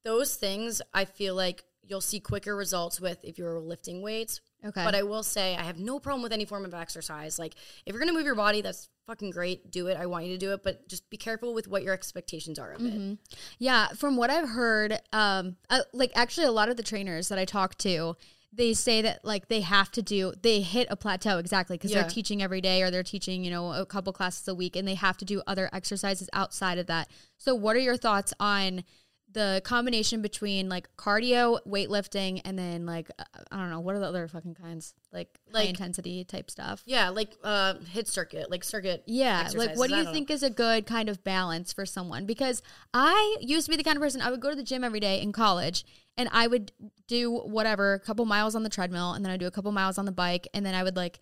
[0.03, 0.81] those things?
[0.93, 4.39] I feel like you'll see quicker results with if you're lifting weights.
[4.65, 4.84] Okay.
[4.86, 7.38] But I will say I have no problem with any form of exercise.
[7.38, 7.54] Like
[7.86, 9.69] if you're gonna move your body, that's fucking great.
[9.69, 9.97] Do it.
[9.97, 12.71] I want you to do it, but just be careful with what your expectations are
[12.71, 13.17] of it.
[13.60, 17.38] Yeah, from what I've heard, um, uh, like actually a lot of the trainers that
[17.38, 18.15] I talk to,
[18.54, 22.01] they say that like they have to do, they hit a plateau exactly because Yeah.
[22.01, 24.88] they're teaching every day or they're teaching, you know, a couple classes a week and
[24.88, 27.10] they have to do other exercises outside of that.
[27.38, 28.84] So, what are your thoughts on
[29.33, 33.99] the combination between like cardio, weightlifting, and then like, uh, I don't know, what are
[33.99, 34.93] the other fucking kinds?
[35.11, 36.83] Like, high Like- intensity type stuff?
[36.85, 39.03] Yeah, like uh, HIIT circuit, like circuit.
[39.05, 42.25] Yeah, like what do you think is a good kind of balance for someone?
[42.25, 42.61] Because
[42.93, 44.99] I used to be the kind of person I would go to the gym every
[44.99, 45.85] day in college
[46.17, 46.71] and I would
[47.07, 49.97] do whatever, a couple miles on the treadmill and then I'd do a couple miles
[49.97, 51.19] on the bike and then I would like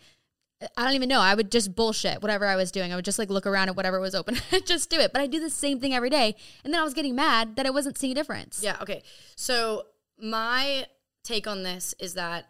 [0.75, 1.21] I don't even know.
[1.21, 2.91] I would just bullshit whatever I was doing.
[2.91, 5.13] I would just like look around at whatever was open and just do it.
[5.13, 6.35] But I do the same thing every day.
[6.63, 8.61] And then I was getting mad that I wasn't seeing a difference.
[8.61, 9.03] Yeah, okay.
[9.35, 9.83] So
[10.21, 10.85] my
[11.23, 12.49] take on this is that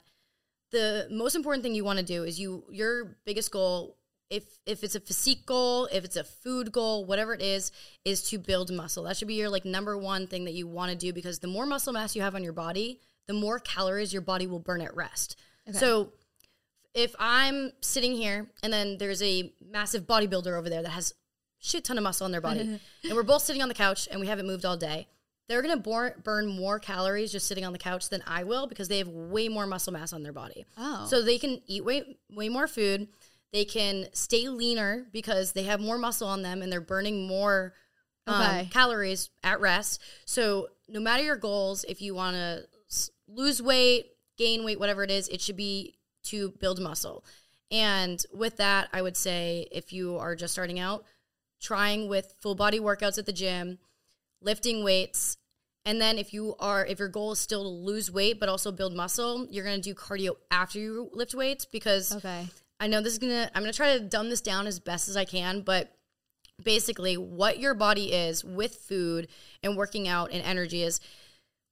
[0.71, 3.97] the most important thing you want to do is you your biggest goal
[4.29, 7.71] if if it's a physique goal, if it's a food goal, whatever it is,
[8.05, 9.03] is to build muscle.
[9.03, 11.47] That should be your like number one thing that you want to do because the
[11.47, 14.81] more muscle mass you have on your body, the more calories your body will burn
[14.81, 15.35] at rest.
[15.67, 15.77] Okay.
[15.77, 16.13] So
[16.93, 21.13] if I'm sitting here and then there's a massive bodybuilder over there that has
[21.59, 22.61] shit ton of muscle on their body,
[23.03, 25.07] and we're both sitting on the couch and we haven't moved all day,
[25.47, 28.87] they're gonna bor- burn more calories just sitting on the couch than I will because
[28.87, 30.65] they have way more muscle mass on their body.
[30.77, 33.07] Oh, so they can eat way way more food.
[33.51, 37.73] They can stay leaner because they have more muscle on them and they're burning more
[38.27, 38.69] um, okay.
[38.71, 40.01] calories at rest.
[40.25, 42.67] So no matter your goals, if you want to
[43.27, 45.95] lose weight, gain weight, whatever it is, it should be
[46.29, 47.23] to build muscle.
[47.71, 51.05] And with that, I would say if you are just starting out,
[51.61, 53.77] trying with full body workouts at the gym,
[54.41, 55.37] lifting weights,
[55.85, 58.71] and then if you are if your goal is still to lose weight but also
[58.71, 62.47] build muscle, you're going to do cardio after you lift weights because Okay.
[62.79, 64.79] I know this is going to I'm going to try to dumb this down as
[64.79, 65.95] best as I can, but
[66.63, 69.27] basically what your body is with food
[69.63, 70.99] and working out and energy is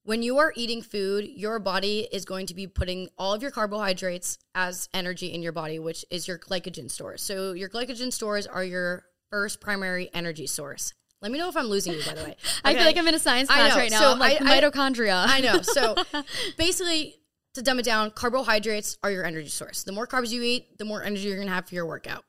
[0.08, 3.52] when you are eating food, your body is going to be putting all of your
[3.52, 7.22] carbohydrates as energy in your body, which is your glycogen stores.
[7.22, 10.94] So, your glycogen stores are your first primary energy source.
[11.22, 12.30] Let me know if I'm losing you, by the way.
[12.30, 12.38] Okay.
[12.64, 14.00] I feel like I'm in a science class right now.
[14.00, 15.26] So I'm like I, mitochondria.
[15.28, 15.62] I know.
[15.62, 15.94] So,
[16.58, 17.16] basically,
[17.56, 19.84] to dumb it down, carbohydrates are your energy source.
[19.84, 22.24] The more carbs you eat, the more energy you're going to have for your workout.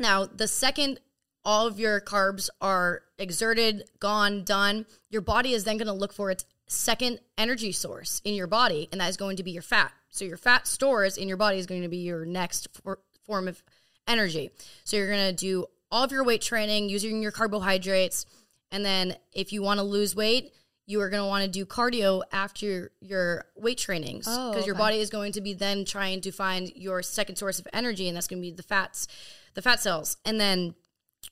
[0.00, 0.98] Now, the second
[1.44, 6.12] all of your carbs are exerted, gone, done, your body is then going to look
[6.12, 9.62] for its second energy source in your body, and that is going to be your
[9.62, 9.92] fat.
[10.10, 13.48] So your fat stores in your body is going to be your next for, form
[13.48, 13.62] of
[14.08, 14.50] energy.
[14.84, 18.26] So you're going to do all of your weight training using your carbohydrates,
[18.72, 20.52] and then if you want to lose weight,
[20.86, 24.50] you are going to want to do cardio after your, your weight trainings because oh,
[24.50, 24.66] okay.
[24.66, 28.08] your body is going to be then trying to find your second source of energy,
[28.08, 29.08] and that's going to be the fats,
[29.54, 30.74] the fat cells, and then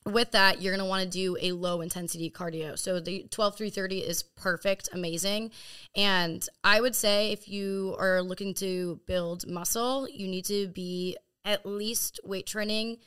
[0.06, 2.78] with that, you're going to want to do a low intensity cardio.
[2.78, 5.50] So the 12 330 is perfect, amazing.
[5.96, 11.16] And I would say if you are looking to build muscle, you need to be
[11.44, 12.98] at least weight training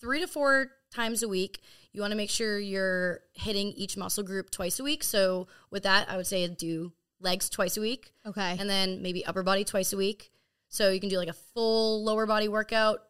[0.00, 1.60] three to four times a week.
[1.92, 5.04] You want to make sure you're hitting each muscle group twice a week.
[5.04, 8.12] So with that, I would say do legs twice a week.
[8.26, 8.56] Okay.
[8.58, 10.30] And then maybe upper body twice a week.
[10.68, 13.00] So you can do like a full lower body workout,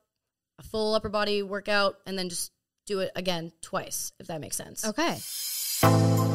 [0.59, 2.52] a full upper body workout, and then just
[2.87, 4.85] do it again twice, if that makes sense.
[4.85, 6.32] Okay.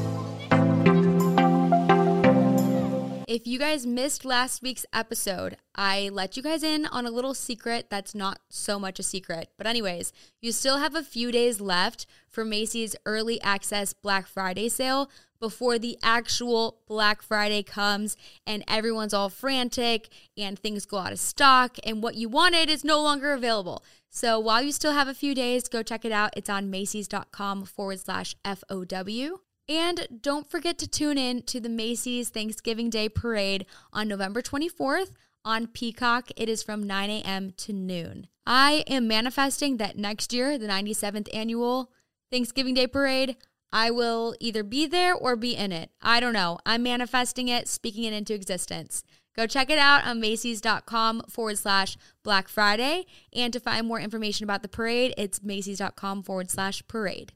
[3.28, 7.34] If you guys missed last week's episode, I let you guys in on a little
[7.34, 9.50] secret that's not so much a secret.
[9.58, 14.70] But, anyways, you still have a few days left for Macy's early access Black Friday
[14.70, 15.12] sale
[15.42, 21.20] before the actual Black Friday comes and everyone's all frantic and things go out of
[21.20, 23.84] stock and what you wanted is no longer available.
[24.10, 26.34] So while you still have a few days, go check it out.
[26.38, 29.42] It's on Macy's.com forward slash FOW.
[29.70, 35.12] And don't forget to tune in to the Macy's Thanksgiving Day Parade on November 24th
[35.44, 36.30] on Peacock.
[36.36, 37.52] It is from 9 a.m.
[37.58, 38.28] to noon.
[38.46, 41.92] I am manifesting that next year, the 97th annual
[42.32, 43.36] Thanksgiving Day Parade,
[43.72, 45.92] I will either be there or be in it.
[46.02, 46.60] I don't know.
[46.66, 49.04] I'm manifesting it, speaking it into existence.
[49.36, 53.06] Go check it out on Macy's.com forward slash Black Friday.
[53.34, 57.34] And to find more information about the parade, it's Macy's.com forward slash parade.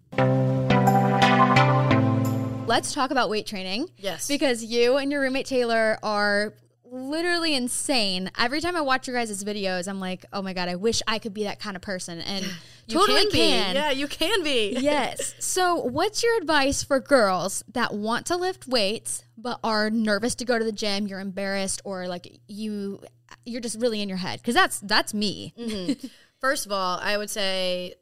[2.72, 3.90] Let's talk about weight training.
[3.98, 4.28] Yes.
[4.28, 6.54] Because you and your roommate Taylor are
[6.92, 8.30] literally insane.
[8.38, 11.20] Every time I watch your guys' videos, I'm like, oh my God, I wish I
[11.20, 12.20] could be that kind of person.
[12.20, 12.46] And
[12.88, 13.76] you totally can, can.
[13.76, 14.78] Yeah, you can be.
[14.80, 15.36] yes.
[15.40, 20.46] So, what's your advice for girls that want to lift weights but are nervous to
[20.46, 21.08] go to the gym?
[21.08, 23.02] You're embarrassed, or like you,
[23.46, 25.54] you're just really in your head because that's that's me.
[25.58, 26.08] Mm-hmm.
[26.40, 27.96] First of all, I would say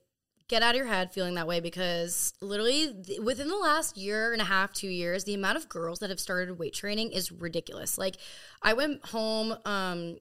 [0.49, 4.33] get out of your head feeling that way because literally th- within the last year
[4.33, 7.31] and a half, two years, the amount of girls that have started weight training is
[7.31, 7.97] ridiculous.
[7.97, 8.17] Like,
[8.61, 9.55] I went home.
[9.63, 10.17] Um,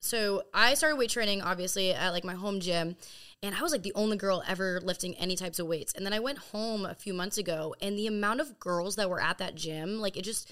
[0.00, 2.96] so I started weight training obviously at like my home gym,
[3.42, 5.92] and I was like the only girl ever lifting any types of weights.
[5.92, 9.10] And then I went home a few months ago, and the amount of girls that
[9.10, 10.50] were at that gym, like it just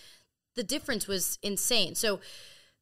[0.57, 1.95] the difference was insane.
[1.95, 2.21] So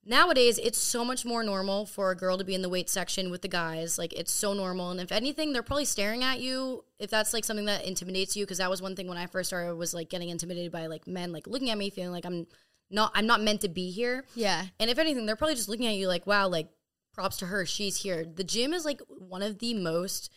[0.06, 3.30] nowadays it's so much more normal for a girl to be in the weight section
[3.30, 6.84] with the guys like it's so normal and if anything they're probably staring at you
[6.98, 9.48] if that's like something that intimidates you because that was one thing when i first
[9.48, 12.46] started was like getting intimidated by like men like looking at me feeling like i'm
[12.90, 15.86] not i'm not meant to be here yeah and if anything they're probably just looking
[15.86, 16.68] at you like wow like
[17.14, 17.64] props to her.
[17.64, 18.24] She's here.
[18.24, 20.30] The gym is like one of the most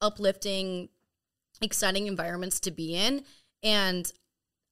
[0.00, 0.88] uplifting,
[1.60, 3.24] exciting environments to be in.
[3.62, 4.10] And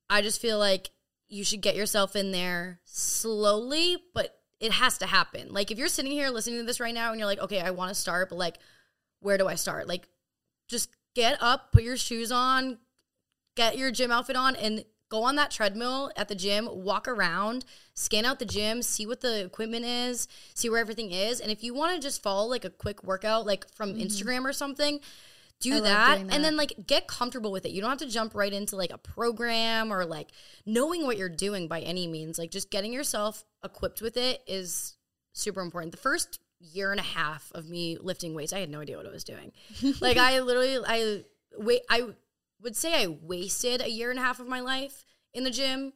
[0.09, 0.91] I just feel like
[1.33, 5.49] you should get yourself in there slowly, but it has to happen.
[5.51, 7.71] Like if you're sitting here listening to this right now and you're like, okay, I
[7.71, 8.59] want to start, but like,
[9.21, 9.89] where do I start?
[9.89, 10.09] Like,
[10.69, 12.79] just get up, put your shoes on,
[13.57, 17.65] get your gym outfit on, and go on that treadmill at the gym, walk around,
[17.95, 21.41] scan out the gym, see what the equipment is, see where everything is.
[21.41, 24.03] And if you want to just follow like a quick workout, like from mm-hmm.
[24.03, 25.01] Instagram or something,
[25.63, 27.73] do that, that, and then like get comfortable with it.
[27.73, 30.31] You don't have to jump right into like a program or like
[30.67, 32.39] knowing what you're doing by any means.
[32.39, 34.97] Like just getting yourself equipped with it is
[35.33, 35.93] super important.
[35.93, 39.07] The first year and a half of me lifting weights, I had no idea what
[39.07, 39.53] I was doing.
[40.01, 41.25] like I literally I
[41.57, 42.09] wait I
[42.61, 45.93] would say I wasted a year and a half of my life in the gym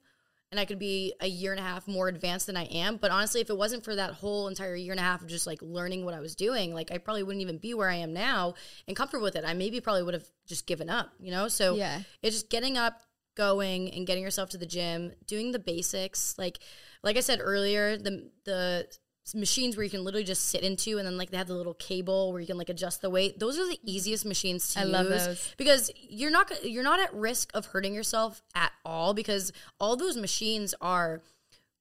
[0.51, 2.97] and I could be a year and a half more advanced than I am.
[2.97, 5.47] But honestly, if it wasn't for that whole entire year and a half of just
[5.47, 8.13] like learning what I was doing, like I probably wouldn't even be where I am
[8.13, 8.55] now
[8.87, 9.45] and comfortable with it.
[9.45, 11.49] I maybe probably would have just given up, you know?
[11.49, 12.01] So yeah.
[12.23, 13.03] it's just getting up,
[13.37, 16.35] going and getting yourself to the gym, doing the basics.
[16.39, 16.59] Like
[17.03, 18.89] like I said earlier, the the
[19.35, 21.75] machines where you can literally just sit into and then like they have the little
[21.75, 24.83] cable where you can like adjust the weight those are the easiest machines to I
[24.85, 25.55] use love those.
[25.57, 30.17] because you're not you're not at risk of hurting yourself at all because all those
[30.17, 31.23] machines are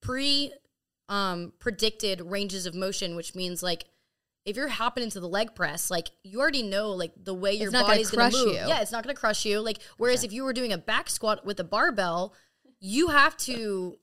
[0.02, 0.52] pre
[1.08, 3.84] um predicted ranges of motion which means like
[4.46, 7.72] if you're hopping into the leg press, like you already know like the way your
[7.72, 8.54] body's gonna, gonna move.
[8.54, 8.60] You.
[8.68, 9.60] Yeah, it's not gonna crush you.
[9.60, 10.28] Like whereas okay.
[10.28, 12.32] if you were doing a back squat with a barbell,
[12.78, 13.98] you have to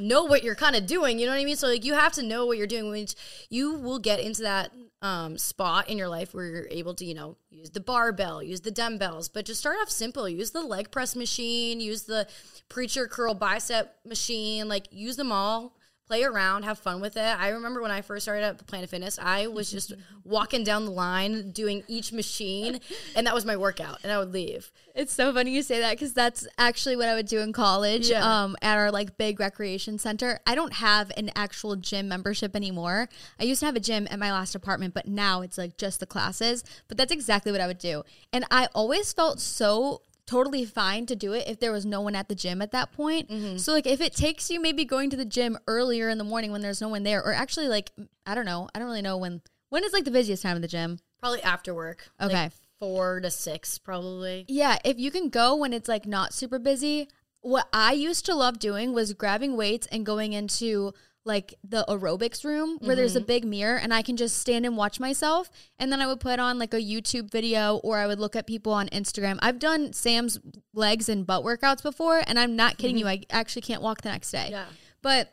[0.00, 1.18] know what you're kind of doing.
[1.18, 1.56] You know what I mean?
[1.56, 3.14] So like you have to know what you're doing, which
[3.50, 7.14] you will get into that um, spot in your life where you're able to, you
[7.14, 10.28] know, use the barbell, use the dumbbells, but just start off simple.
[10.28, 12.26] Use the leg press machine, use the
[12.68, 17.20] preacher curl bicep machine, like use them all play around, have fun with it.
[17.20, 19.92] I remember when I first started at Planet Fitness, I was just
[20.24, 22.80] walking down the line doing each machine,
[23.16, 24.70] and that was my workout, and I would leave.
[24.94, 28.10] It's so funny you say that because that's actually what I would do in college
[28.10, 28.44] yeah.
[28.44, 30.40] um, at our like big recreation center.
[30.46, 33.08] I don't have an actual gym membership anymore.
[33.40, 36.00] I used to have a gym at my last apartment, but now it's like just
[36.00, 36.64] the classes.
[36.88, 41.16] But that's exactly what I would do, and I always felt so totally fine to
[41.16, 43.28] do it if there was no one at the gym at that point.
[43.28, 43.58] Mm-hmm.
[43.58, 46.52] So like if it takes you maybe going to the gym earlier in the morning
[46.52, 47.90] when there's no one there or actually like
[48.26, 50.62] I don't know, I don't really know when when is like the busiest time of
[50.62, 50.98] the gym?
[51.20, 52.08] Probably after work.
[52.20, 52.44] Okay.
[52.44, 54.44] Like 4 to 6 probably.
[54.48, 57.08] Yeah, if you can go when it's like not super busy.
[57.40, 62.44] What I used to love doing was grabbing weights and going into like the aerobics
[62.44, 62.96] room where mm-hmm.
[62.96, 63.26] there's a mm-hmm.
[63.26, 65.50] big mirror and I can just stand and watch myself.
[65.78, 68.46] And then I would put on like a YouTube video or I would look at
[68.46, 69.38] people on Instagram.
[69.40, 70.38] I've done Sam's
[70.74, 73.06] legs and butt workouts before and I'm not kidding mm-hmm.
[73.06, 73.12] you.
[73.12, 74.48] I actually can't walk the next day.
[74.50, 74.66] Yeah.
[75.02, 75.32] But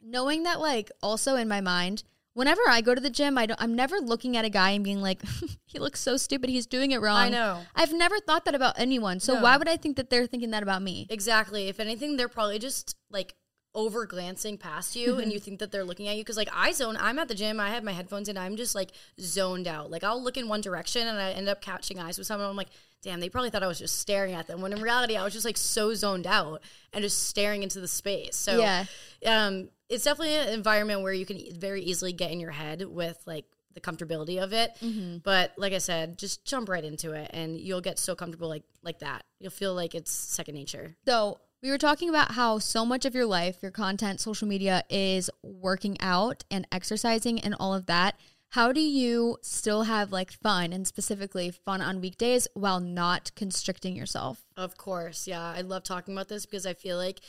[0.00, 2.02] knowing that like also in my mind,
[2.32, 4.82] whenever I go to the gym, I don't, I'm never looking at a guy and
[4.82, 5.20] being like,
[5.66, 6.48] he looks so stupid.
[6.48, 7.18] He's doing it wrong.
[7.18, 7.60] I know.
[7.74, 9.20] I've never thought that about anyone.
[9.20, 9.42] So no.
[9.42, 11.06] why would I think that they're thinking that about me?
[11.10, 11.68] Exactly.
[11.68, 13.34] If anything, they're probably just like
[13.74, 16.72] over glancing past you and you think that they're looking at you because like I
[16.72, 19.90] zone I'm at the gym I have my headphones and I'm just like zoned out.
[19.90, 22.56] Like I'll look in one direction and I end up catching eyes with someone I'm
[22.56, 22.70] like
[23.02, 25.32] damn they probably thought I was just staring at them when in reality I was
[25.32, 28.36] just like so zoned out and just staring into the space.
[28.36, 28.84] So yeah.
[29.24, 33.20] um it's definitely an environment where you can very easily get in your head with
[33.26, 34.76] like the comfortability of it.
[34.82, 35.18] Mm-hmm.
[35.18, 38.64] but like I said just jump right into it and you'll get so comfortable like
[38.82, 39.22] like that.
[39.38, 40.96] You'll feel like it's second nature.
[41.06, 44.82] So we were talking about how so much of your life, your content, social media
[44.88, 48.18] is working out and exercising and all of that.
[48.50, 53.94] How do you still have like fun and specifically fun on weekdays while not constricting
[53.94, 54.42] yourself?
[54.56, 55.28] Of course.
[55.28, 55.42] Yeah.
[55.42, 57.20] I love talking about this because I feel like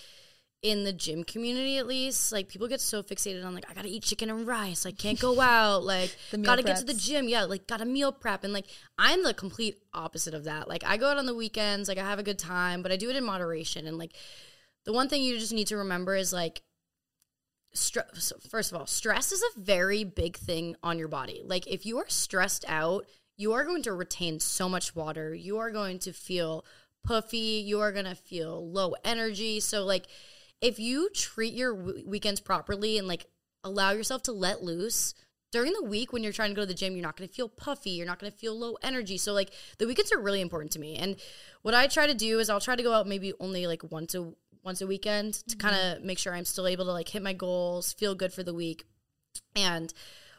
[0.64, 3.88] in the gym community at least like people get so fixated on like i gotta
[3.88, 6.66] eat chicken and rice like can't go out like gotta preps.
[6.66, 7.28] get to the gym.
[7.28, 8.68] Yeah like gotta meal prep and like
[9.00, 10.68] i'm the complete opposite of that.
[10.68, 12.96] Like i go out on the weekends like i have a good time but i
[12.96, 14.12] do it in moderation and like
[14.86, 16.62] the one thing you just need to remember is like
[17.74, 21.42] stress first of all stress is a very big thing on your body.
[21.44, 25.58] Like if you are stressed out you are going to retain so much water you
[25.58, 26.64] are going to feel
[27.04, 30.06] puffy you are going to feel low energy so like
[30.62, 33.26] if you treat your w- weekends properly and like
[33.64, 35.14] allow yourself to let loose
[35.52, 37.36] during the week when you're trying to go to the gym, you're not going to
[37.36, 37.92] feel puffy.
[37.92, 39.18] You're not going to feel low energy.
[39.18, 40.96] So like the weekends are really important to me.
[40.96, 41.18] And
[41.62, 44.16] what I try to do is I'll try to go out maybe only like once
[44.16, 44.32] a
[44.64, 45.68] once a weekend to mm-hmm.
[45.68, 48.44] kind of make sure I'm still able to like hit my goals, feel good for
[48.44, 48.86] the week.
[49.56, 49.94] And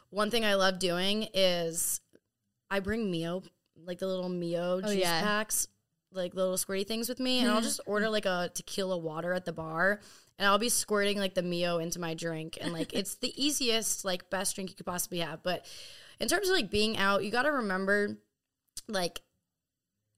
[0.09, 1.99] one thing I love doing is
[2.71, 3.43] I bring Mio,
[3.85, 5.21] like the little Mio oh, juice yeah.
[5.21, 5.67] packs
[6.15, 9.45] like little squirty things with me, and I'll just order like a tequila water at
[9.45, 9.99] the bar,
[10.37, 14.05] and I'll be squirting like the Mio into my drink, and like it's the easiest,
[14.05, 15.43] like best drink you could possibly have.
[15.43, 15.65] But
[16.19, 18.17] in terms of like being out, you got to remember,
[18.87, 19.21] like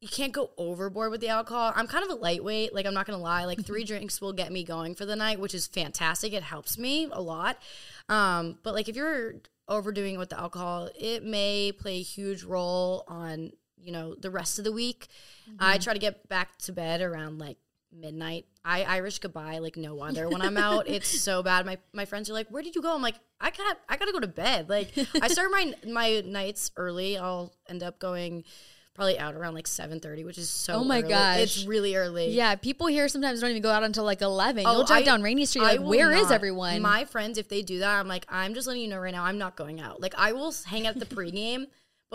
[0.02, 1.74] you can't go overboard with the alcohol.
[1.76, 3.46] I'm kind of a lightweight, like I'm not gonna lie.
[3.46, 6.34] Like three drinks will get me going for the night, which is fantastic.
[6.34, 7.58] It helps me a lot.
[8.08, 9.36] Um, but like if you're
[9.68, 13.52] overdoing it with the alcohol, it may play a huge role on
[13.86, 15.08] you know the rest of the week.
[15.60, 15.84] I mm-hmm.
[15.84, 17.58] try to get back to bed around like
[17.94, 18.46] midnight.
[18.64, 20.88] I Irish goodbye like no other when I'm out.
[20.88, 21.66] it's so bad.
[21.66, 24.06] My my friends are like, "Where did you go?" I'm like, "I got I got
[24.06, 27.18] to go to bed." Like I start my my nights early.
[27.18, 28.44] I'll end up going
[28.96, 31.10] probably out around like 7:30, which is so Oh my early.
[31.10, 31.40] gosh.
[31.40, 32.30] It's really early.
[32.30, 34.66] Yeah, people here sometimes don't even go out until like eleven.
[34.66, 35.64] Oh, You'll drive I- down Rainey Street.
[35.64, 36.32] Like, where is not.
[36.32, 36.82] everyone?
[36.82, 39.24] My friends, if they do that, I'm like, I'm just letting you know right now,
[39.24, 40.02] I'm not going out.
[40.02, 41.68] Like, I will hang out at the pregame,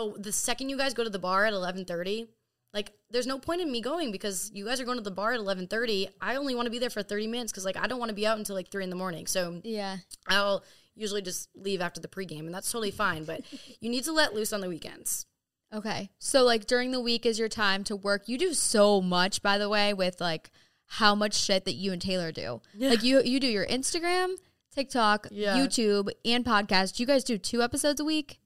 [0.09, 2.27] but the second you guys go to the bar at 11:30,
[2.73, 5.33] like, there's no point in me going because you guys are going to the bar
[5.33, 6.09] at 11:30.
[6.21, 8.15] I only want to be there for 30 minutes because like I don't want to
[8.15, 9.27] be out until like three in the morning.
[9.27, 9.97] So yeah.
[10.27, 10.63] I'll
[10.95, 13.25] usually just leave after the pregame, and that's totally fine.
[13.25, 13.41] But
[13.79, 15.25] you need to let loose on the weekends.
[15.73, 16.09] Okay.
[16.19, 18.27] So like during the week is your time to work.
[18.27, 20.51] You do so much, by the way, with like
[20.87, 22.61] how much shit that you and Taylor do.
[22.77, 24.35] Like you you do your Instagram,
[24.73, 25.55] TikTok, Yeah.
[25.57, 26.99] YouTube, and podcast.
[26.99, 28.40] You guys do two episodes a week?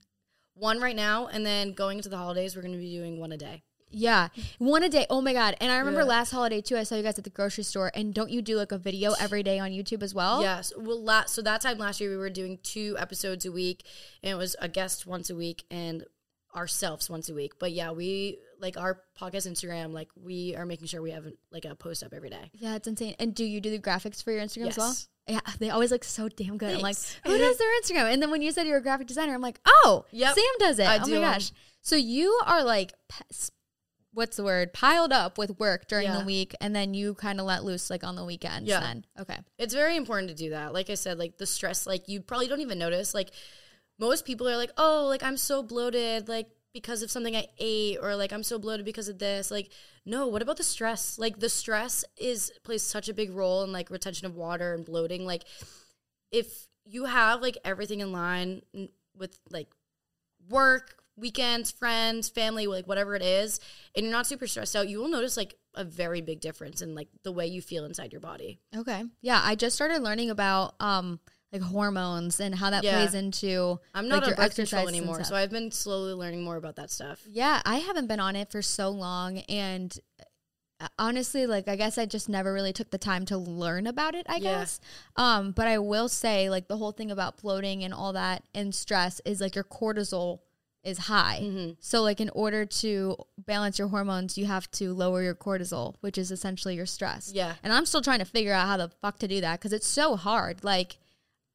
[0.58, 3.30] One right now, and then going into the holidays, we're going to be doing one
[3.32, 3.62] a day.
[3.90, 4.28] Yeah.
[4.58, 5.06] One a day.
[5.08, 5.56] Oh my god.
[5.60, 6.06] And I remember Yeah.
[6.06, 7.92] last holiday too, I saw you guys at the grocery store.
[7.94, 10.42] And don't you do like a video every day on YouTube as well?
[10.42, 10.72] Yes.
[10.76, 13.84] Well, la- so that time last year we were doing two episodes a week,
[14.22, 16.04] and it was a guest once a week and
[16.54, 17.58] ourselves once a week.
[17.58, 19.92] But yeah, we like our podcast Instagram.
[19.92, 22.50] Like we are making sure we have like a post up every day.
[22.54, 23.14] Yeah, it's insane.
[23.18, 24.96] And do you do the graphics for your Instagram as well?
[25.28, 26.74] Yeah, they always look so damn good.
[26.76, 28.12] I'm like, who does their Instagram?
[28.12, 30.34] And then when you said you're a graphic designer, I'm like, oh, Yep.
[30.34, 30.86] Sam does it.
[30.86, 31.50] I oh do my gosh.
[31.80, 32.92] So you are like,
[34.12, 34.72] what's the word?
[34.72, 38.02] Piled up with work during the week, and then you kind of let loose like
[38.02, 38.68] on the weekends.
[38.68, 38.80] Yeah.
[38.80, 39.38] Then okay.
[39.58, 40.72] It's very important to do that.
[40.72, 43.12] Like I said, like the stress, like you probably don't even notice.
[43.12, 43.30] Like
[43.98, 47.96] most people are like, oh, like I'm so bloated, like because of something I ate,
[48.02, 49.50] or like I'm so bloated because of this.
[49.50, 49.70] Like,
[50.04, 51.18] no, what about the stress?
[51.18, 54.84] Like the stress is plays such a big role in like retention of water and
[54.84, 55.24] bloating.
[55.24, 55.44] Like
[56.30, 58.60] if you have like everything in line
[59.16, 59.68] with like
[60.50, 63.58] work, weekends, friends, family, like whatever it is,
[63.94, 66.94] and you're not super stressed out, you will notice like a very big difference in
[66.94, 68.60] like the way you feel inside your body.
[68.76, 69.02] Okay.
[69.22, 71.20] Yeah, I just started learning about um
[71.60, 72.96] like hormones and how that Yeah.
[72.98, 76.42] plays into I'm not like, on birth control exercise anymore, so I've been slowly learning
[76.44, 77.20] more about that stuff.
[77.28, 79.98] Yeah, I haven't been on it for so long and
[80.78, 84.14] uh, honestly like I guess I just never really took the time to learn about
[84.14, 84.58] it, I Yeah.
[84.60, 84.80] guess.
[85.16, 88.74] Um but I will say like the whole thing about bloating and all that and
[88.74, 90.40] stress is like your cortisol
[90.84, 91.40] is high.
[91.42, 91.70] Mm-hmm.
[91.80, 96.16] So like in order to balance your hormones, you have to lower your cortisol, which
[96.18, 97.32] is essentially your stress.
[97.34, 97.54] Yeah.
[97.64, 99.86] And I'm still trying to figure out how the fuck to do that cuz it's
[99.88, 100.62] so hard.
[100.62, 100.98] Like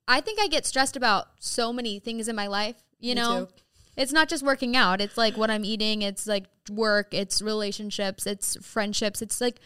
[0.08, 3.45] I think I get stressed about so many things in my life, you Me know.
[3.45, 3.52] too.
[3.97, 5.02] It's not just working out.
[5.02, 6.02] It's like what I'm eating.
[6.02, 7.14] It's like work.
[7.14, 8.26] It's relationships.
[8.26, 9.22] It's friendships.
[9.22, 9.60] It's like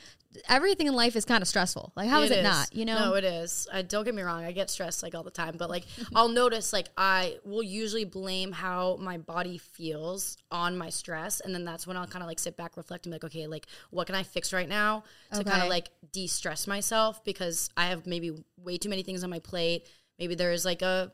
[0.49, 1.93] everything in life is kind of stressful.
[1.95, 2.73] Like how is it, not?
[2.73, 2.97] You know?
[2.97, 3.67] No, it is.
[3.71, 4.43] Uh, don't get me wrong.
[4.43, 8.05] I get stressed like all the time, but like I'll notice like I will usually
[8.05, 12.27] blame how my body feels on my stress, and then that's when I'll kind of
[12.27, 15.03] like sit back, reflect, and be like, okay, like what can I fix right now
[15.33, 19.29] to kind of like de-stress myself because I have maybe way too many things on
[19.29, 19.88] my plate.
[20.20, 21.11] Maybe there's like a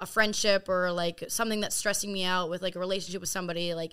[0.00, 3.74] a friendship or like something that's stressing me out with like a relationship with somebody
[3.74, 3.92] like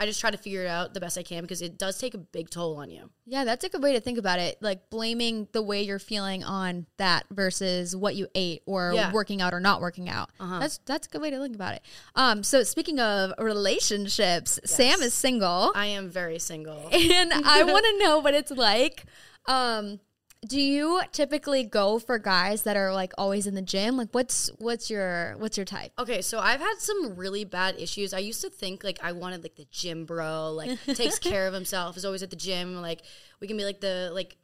[0.00, 2.14] I just try to figure it out the best I can because it does take
[2.14, 3.10] a big toll on you.
[3.26, 4.56] yeah, that's a good way to think about it.
[4.60, 9.10] Like blaming the way you're feeling on that versus what you ate or Yeah.
[9.10, 10.30] working out or not working out.
[10.38, 10.60] Uh-huh.
[10.60, 11.82] That's that's a good way to think about it.
[12.14, 15.72] Um, so speaking of relationships, Sam is single.
[15.74, 16.88] I am very single.
[16.92, 19.04] and I want to know what it's like.
[19.46, 19.98] Um,
[20.46, 23.96] do you typically go for guys that are like always in the gym?
[23.96, 25.92] Like, what's what's your what's your type?
[25.98, 28.14] Okay, so I've had some really bad issues.
[28.14, 31.54] I used to think like I wanted like the gym bro, like takes care of
[31.54, 32.80] himself, is always at the gym.
[32.80, 33.02] Like
[33.40, 34.36] we can be like the like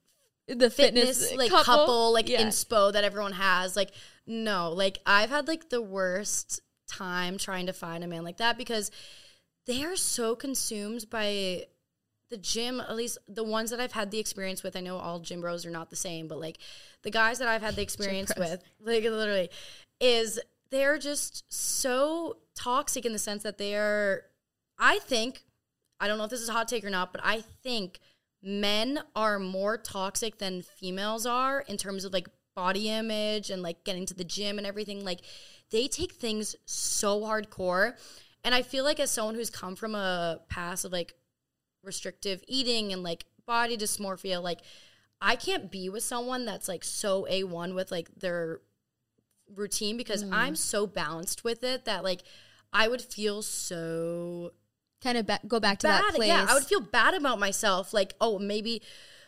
[0.48, 2.42] The fitness, like couple, like Yeah.
[2.42, 3.76] inspo that everyone has.
[3.76, 3.92] Like
[4.26, 8.58] no, like I've had like the worst time trying to find a man like that
[8.58, 8.90] because
[9.66, 11.66] they are so consumed by
[12.34, 12.80] the gym.
[12.80, 14.74] At least the ones that I've had the experience with.
[14.76, 16.58] I know all gym bros are not the same, but like
[17.02, 19.50] the guys that I've had the experience with, like literally,
[20.00, 24.22] is they're just so toxic in the sense that they are.
[24.78, 25.44] I think
[26.00, 28.00] I don't know if this is a hot take or not, but I think
[28.42, 33.84] men are more toxic than females are in terms of like body image and like
[33.84, 35.04] getting to the gym and everything.
[35.04, 35.20] Like
[35.70, 37.94] they take things so hardcore.
[38.42, 41.14] And I feel like as someone who's come from a past of like
[41.84, 44.60] restrictive eating and like body dysmorphia, like
[45.20, 48.60] I can't be with someone that's like so A1 with like their
[49.54, 50.34] routine because mm-hmm.
[50.34, 52.22] I'm so balanced with it that like
[52.72, 54.52] I would feel so
[55.04, 56.02] Kind of ba- go back to bad.
[56.02, 56.28] that place.
[56.28, 57.92] Yeah, I would feel bad about myself.
[57.92, 58.80] Like, oh, maybe.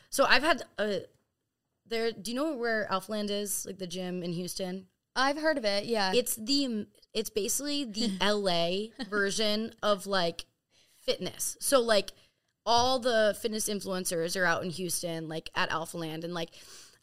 [0.09, 1.03] So I've had a.
[1.87, 3.67] There, do you know where Alphaland is?
[3.67, 4.87] Like the gym in Houston.
[5.15, 5.85] I've heard of it.
[5.85, 6.13] Yeah.
[6.15, 6.87] It's the.
[7.13, 10.47] It's basically the LA version of like
[11.05, 11.59] fitness.
[11.61, 12.13] So like
[12.67, 16.51] all the fitness influencers are out in Houston, like at Alphaland, and like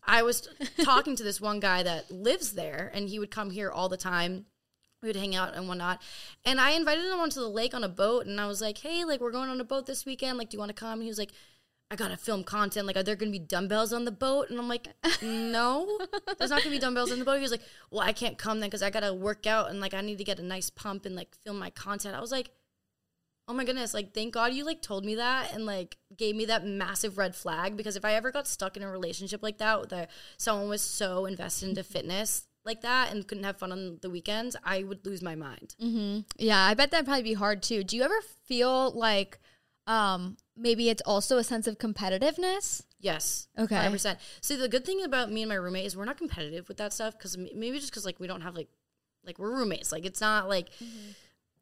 [0.05, 0.49] I was
[0.83, 3.97] talking to this one guy that lives there, and he would come here all the
[3.97, 4.45] time.
[5.01, 6.01] We would hang out and whatnot,
[6.45, 9.05] and I invited him onto the lake on a boat, and I was like, "Hey,
[9.05, 10.37] like we're going on a boat this weekend.
[10.37, 11.31] Like, do you want to come?" He was like.
[11.91, 12.87] I gotta film content.
[12.87, 14.49] Like, are there gonna be dumbbells on the boat?
[14.49, 14.87] And I'm like,
[15.21, 15.99] no,
[16.39, 17.35] there's not gonna be dumbbells on the boat.
[17.35, 17.61] He was like,
[17.91, 20.23] well, I can't come then because I gotta work out and like I need to
[20.23, 22.15] get a nice pump and like film my content.
[22.15, 22.49] I was like,
[23.47, 26.45] oh my goodness, like thank God you like told me that and like gave me
[26.45, 29.89] that massive red flag because if I ever got stuck in a relationship like that,
[29.89, 34.09] that someone was so invested into fitness like that and couldn't have fun on the
[34.09, 35.75] weekends, I would lose my mind.
[35.81, 36.21] Mm-hmm.
[36.37, 37.83] Yeah, I bet that'd probably be hard too.
[37.83, 39.39] Do you ever feel like
[39.85, 42.83] um maybe it's also a sense of competitiveness?
[42.99, 43.49] Yes.
[43.59, 43.75] Okay.
[43.75, 44.15] 100%.
[44.39, 46.93] See, the good thing about me and my roommate is we're not competitive with that
[46.93, 48.69] stuff because maybe just because like we don't have like,
[49.25, 49.91] like we're roommates.
[49.91, 50.69] Like it's not like,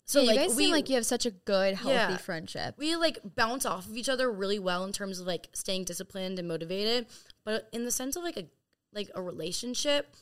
[0.06, 2.18] so yeah, like you guys we, seem like you have such a good, healthy Yeah.
[2.18, 2.76] friendship.
[2.78, 6.40] we like bounce off of each other really well in terms of like staying disciplined
[6.40, 7.08] and motivated.
[7.44, 8.46] But in the sense of like a
[8.94, 10.16] like a relationship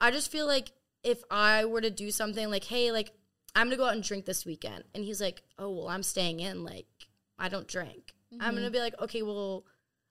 [0.00, 0.72] i just feel like
[1.02, 3.12] if i were to do something like hey like
[3.54, 6.40] i'm gonna go out and drink this weekend and he's like oh well i'm staying
[6.40, 6.86] in like
[7.38, 8.12] i don't drink.
[8.32, 8.72] I'm gonna mm-hmm.
[8.72, 9.64] be like okay well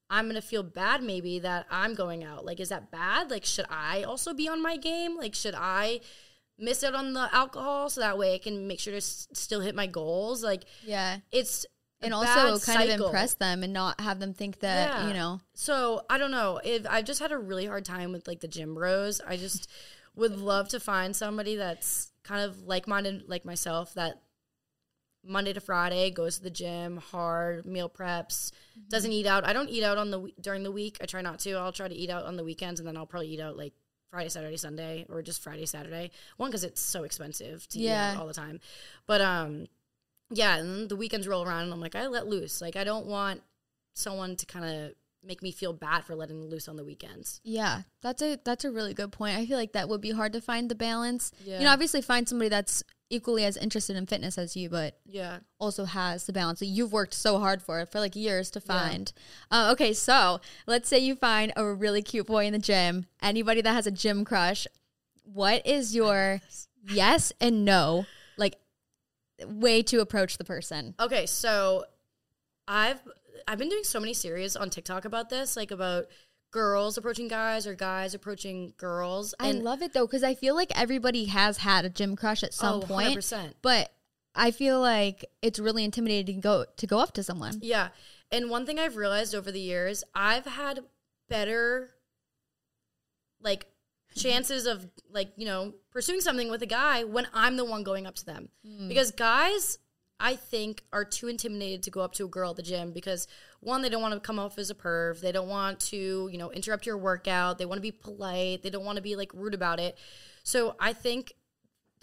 [0.10, 2.46] i'm gonna feel bad maybe that i'm going out.
[2.46, 3.30] Like is that bad?
[3.30, 5.18] Like should i also be on my game?
[5.18, 6.00] Like should i
[6.60, 9.60] miss out on the alcohol so that way i can make sure to s- still
[9.62, 11.20] hit my goals like Yeah.
[11.32, 11.66] it's
[12.02, 15.08] And also kind of impress them and not have them think that, Yeah.
[15.08, 15.42] you know.
[15.56, 16.60] So I don't know.
[16.64, 19.20] If I've just had a really hard time with like the gym bros.
[19.20, 19.68] I just
[20.16, 24.22] would love to find somebody that's kind of like minded like myself that
[25.26, 28.90] Monday to Friday goes to the gym, hard meal preps, mm-hmm.
[28.90, 29.44] doesn't eat out.
[29.46, 30.98] I don't eat out on the during the week.
[31.02, 31.54] I try not to.
[31.54, 33.74] I'll try to eat out on the weekends, and then I'll probably eat out like
[34.10, 36.12] Friday, Saturday, Sunday, or just Friday, Saturday.
[36.38, 38.12] One because it's so expensive to eat Yeah.
[38.14, 38.60] out all the time.
[39.06, 39.68] But um,
[40.30, 42.62] yeah, and then the weekends roll around, and I'm like, I let loose.
[42.62, 43.42] Like I don't want
[43.94, 44.92] someone to kind of
[45.28, 47.42] make me feel bad for letting loose on the weekends.
[47.44, 49.38] Yeah, that's a that's a really good point.
[49.38, 51.32] I feel like that would be hard to find the balance.
[51.44, 51.60] Yeah.
[51.60, 55.40] You know, obviously find somebody that's equally as interested in fitness as you, but Yeah.
[55.60, 58.60] also has the balance that you've worked so hard for it for like years to
[58.62, 59.14] find.
[59.50, 63.06] Uh, okay, so let's say you find a really cute boy in the gym.
[63.22, 64.68] Anybody that has a gym crush,
[65.24, 66.42] what is your
[66.90, 68.06] yes and no
[68.38, 68.56] like
[69.46, 70.94] way to approach the person?
[71.00, 71.86] Okay, so
[72.68, 73.00] I've
[73.48, 76.06] I've been doing so many series on TikTok about this, like about
[76.52, 79.36] girls approaching guys or guys approaching girls.
[79.40, 82.54] I love it though because I feel like everybody has had a gym crush at
[82.54, 83.54] some Oh, point, 100%.
[83.62, 83.92] but
[84.34, 87.60] I feel like it's really intimidating to go to go up to someone.
[87.62, 87.90] Yeah.
[88.32, 90.80] And one thing I've realized over the years, I've had
[91.30, 91.92] better
[93.42, 93.68] like
[94.16, 98.06] chances of like, you know, pursuing something with a guy when I'm the one going
[98.08, 98.50] up to them.
[98.66, 98.88] Hmm.
[98.88, 99.78] Because guys
[100.20, 103.28] I think are too intimidated to go up to a girl at the gym because
[103.60, 105.22] one, they don't want to come off as a perv.
[105.22, 107.58] They don't want to, you know, interrupt your workout.
[107.60, 108.64] They want to be polite.
[108.64, 109.98] They don't want to be like rude about it.
[110.44, 111.34] So I think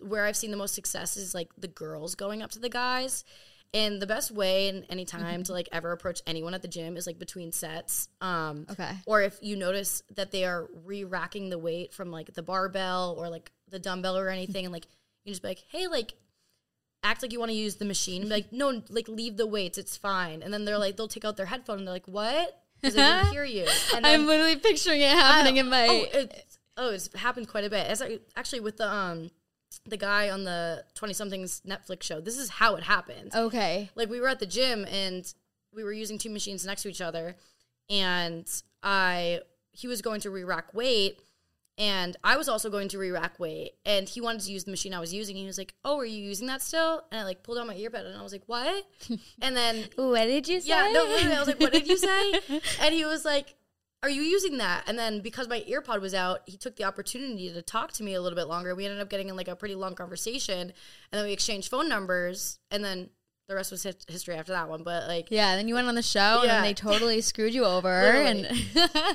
[0.01, 3.25] where I've seen the most success is like the girls going up to the guys.
[3.73, 6.97] And the best way in any time to like ever approach anyone at the gym
[6.97, 8.09] is like between sets.
[8.21, 8.93] Um, Okay.
[9.05, 13.29] Or if you notice that they are re-racking the weight from like the barbell or
[13.29, 14.87] like the dumbbell or anything, and like
[15.25, 16.13] you just be like, hey, like
[17.05, 18.23] act like you want to use the machine.
[18.23, 20.43] Be like, no, like leave the weights, it's fine.
[20.43, 22.61] And then they're like, they'll take out their headphone and they're like, what?
[22.81, 23.67] Because they didn't hear you.
[23.95, 25.87] And then, I'm literally picturing it happening in my.
[25.89, 27.87] oh, it's, oh, it's happened quite a bit.
[27.91, 29.31] It's like- actually with the um
[29.87, 32.21] the guy on the twenty somethings Netflix show.
[32.21, 33.35] This is how it happened.
[33.35, 33.91] okay.
[33.95, 35.33] Like we were at the gym and
[35.75, 37.37] we were using two machines next to each other,
[37.91, 38.47] and
[38.83, 39.41] I
[39.73, 41.21] he was going to re-rack weight.
[41.77, 44.95] And I was also going to re-rack weight, and he wanted to use the machine
[44.95, 45.35] I was using.
[45.35, 47.75] He was like, "Oh, are you using that still?" And I like pulled out my
[47.75, 48.85] earbud, and I was like, "What?"
[49.43, 50.69] And then What did you say?
[50.69, 52.41] yeah, no, literally, I was like, "What did you say?"
[52.81, 53.57] And he was like,
[54.05, 57.53] "Are you using that?" And then because my earpod was out, he took the opportunity
[57.53, 58.75] to talk to me a little bit longer.
[58.77, 60.73] We ended up getting in like a pretty long conversation, and
[61.11, 63.11] then we exchanged phone numbers, and then
[63.49, 64.85] the rest was history after that one.
[64.85, 66.55] But like, Yeah, then you went on the show and Yeah.
[66.55, 67.91] then they totally screwed you over.
[68.25, 68.49] And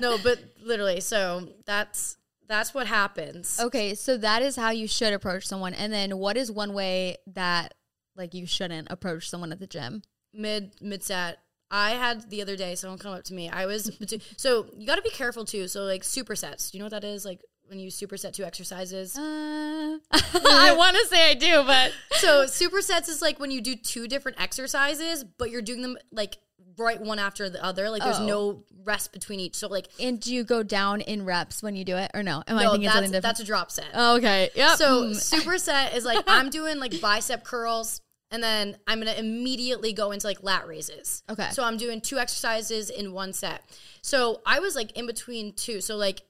[0.02, 2.18] no, but literally, so that's
[2.50, 3.60] that's what happens.
[3.60, 5.74] okay, so that is how you should approach someone.
[5.74, 7.76] And then what is one way that
[8.16, 10.02] like you shouldn't approach someone at the gym?
[10.34, 11.38] Mid mid set,
[11.72, 13.50] I had the other day someone come up to me.
[13.50, 13.92] I was
[14.38, 15.68] so you got to be careful too.
[15.68, 16.72] So like supersets.
[16.72, 17.24] Do you know what that is?
[17.24, 19.18] Like when you superset two exercises.
[19.18, 23.76] Uh, I want to say I do, but so supersets is like when you do
[23.76, 26.38] two different exercises, but you're doing them like
[26.80, 27.90] right one after the other.
[27.90, 28.26] Like there's Oh.
[28.26, 29.56] no rest between each.
[29.56, 32.44] So like and do you go down in reps when you do it or no?
[32.48, 33.24] Am I no, thinking that's something different?
[33.24, 33.88] that's a drop set.
[33.94, 34.50] oh, okay.
[34.56, 34.78] Yep.
[34.78, 35.16] So Mm.
[35.16, 38.02] superset is like I'm doing like bicep curls
[38.32, 41.24] and then I'm gonna immediately go into like lat raises.
[41.30, 41.50] Okay.
[41.52, 43.64] So I'm doing two exercises in one set.
[44.02, 45.82] So I was like in between two.
[45.82, 46.22] So like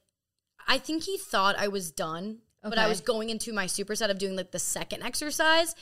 [0.66, 4.18] I think he thought I was done, but I was going into my superset of
[4.18, 5.74] doing like the second exercise.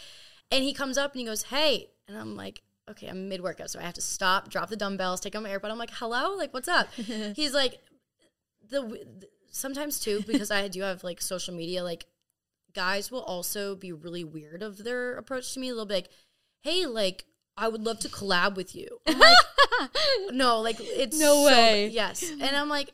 [0.50, 3.70] And he comes up and he goes, Hey, and I'm like, Okay, I'm mid workout,
[3.70, 5.70] so I have to stop, drop the dumbbells, take out my AirPod.
[5.70, 6.88] I'm like, Hello, like what's up?
[6.94, 7.78] He's like,
[8.70, 9.06] the
[9.50, 11.82] sometimes too because I do have like social media.
[11.84, 12.06] Like
[12.74, 15.68] guys will also be really weird of their approach to me.
[15.68, 16.08] A little bit like,
[16.62, 17.24] hey, like
[17.56, 19.00] I would love to collab with you.
[19.06, 19.36] Like,
[20.30, 21.88] no, like it's No so- way.
[21.88, 22.92] yes, and I'm like.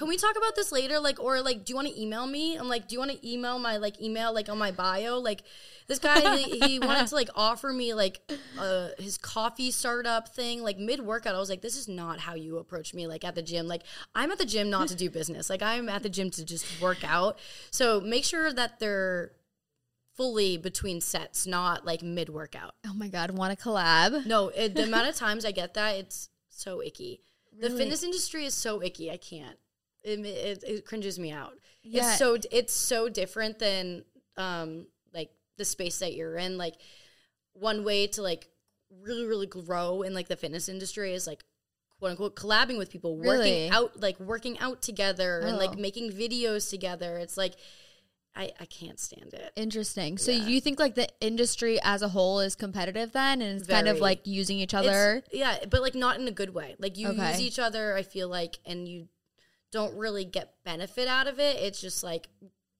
[0.00, 0.98] Can we talk about this later?
[0.98, 2.56] Like, or like, do you want to email me?
[2.56, 5.18] I'm like, do you want to email my like email like on my bio?
[5.18, 5.42] Like,
[5.88, 8.22] this guy he, he wanted to like offer me like
[8.58, 11.34] uh his coffee startup thing like mid workout.
[11.34, 13.68] I was like, this is not how you approach me like at the gym.
[13.68, 13.82] Like,
[14.14, 15.50] I'm at the gym not to do business.
[15.50, 17.38] Like, I'm at the gym to just work out.
[17.70, 19.32] So make sure that they're
[20.16, 22.72] fully between sets, not like mid workout.
[22.86, 24.24] oh my god, want to collab?
[24.24, 27.20] No, it, the amount of times I get that, it's so icky.
[27.60, 29.10] The fitness industry is so icky.
[29.10, 29.58] I can't.
[30.02, 31.54] It, it, it cringes me out.
[31.82, 32.08] Yeah.
[32.10, 34.04] It's so it's so different than
[34.36, 36.56] um like the space that you're in.
[36.58, 36.74] Like
[37.52, 38.48] one way to like
[39.02, 41.44] really really grow in like the fitness industry is like
[41.98, 43.38] quote unquote collabing with people, Really?
[43.38, 45.58] working out like working out together and Oh.
[45.58, 47.16] like making videos together.
[47.18, 47.54] It's like
[48.34, 49.52] I I can't stand it.
[49.56, 50.16] Interesting.
[50.16, 50.46] So Yeah.
[50.46, 53.98] you think like the industry as a whole is competitive then, and it's kind of
[53.98, 55.22] like using each It's- other?
[55.32, 56.76] yeah, but like not in a good way.
[56.78, 57.30] Like you Okay.
[57.32, 59.08] use each other, I feel like, and you
[59.70, 61.56] don't really get benefit out of it.
[61.56, 62.28] It's just like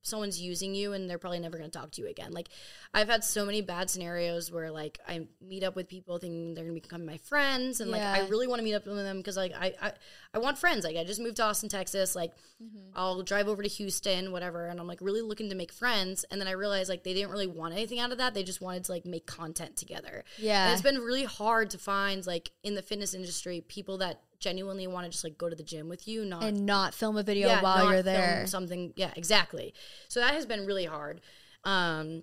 [0.03, 2.33] someone's using you and they're probably never going to talk to you again.
[2.33, 2.49] Like
[2.95, 6.65] I've had so many bad scenarios where like I meet up with people thinking they're
[6.65, 9.19] going to become my friends and like I really want to meet up with them
[9.19, 9.93] because like I, I
[10.33, 10.85] I want friends.
[10.85, 12.17] Like I just moved to Austin, Texas.
[12.17, 12.33] Like
[12.63, 12.91] Mm-hmm.
[12.95, 16.25] I'll drive over to Houston, whatever, and I'm like really looking to make friends.
[16.31, 18.35] And then I realized like they didn't really want anything out of that.
[18.35, 20.25] They just wanted to like make content together.
[20.37, 20.65] Yeah.
[20.67, 24.87] And it's been really hard to find like in the fitness industry people that genuinely
[24.87, 27.23] want to just like go to the gym with you, not and not film a
[27.23, 28.47] video yeah, while you're there.
[28.47, 29.75] Something, yeah, exactly.
[30.09, 31.21] So that has been really hard.
[31.65, 32.23] Um,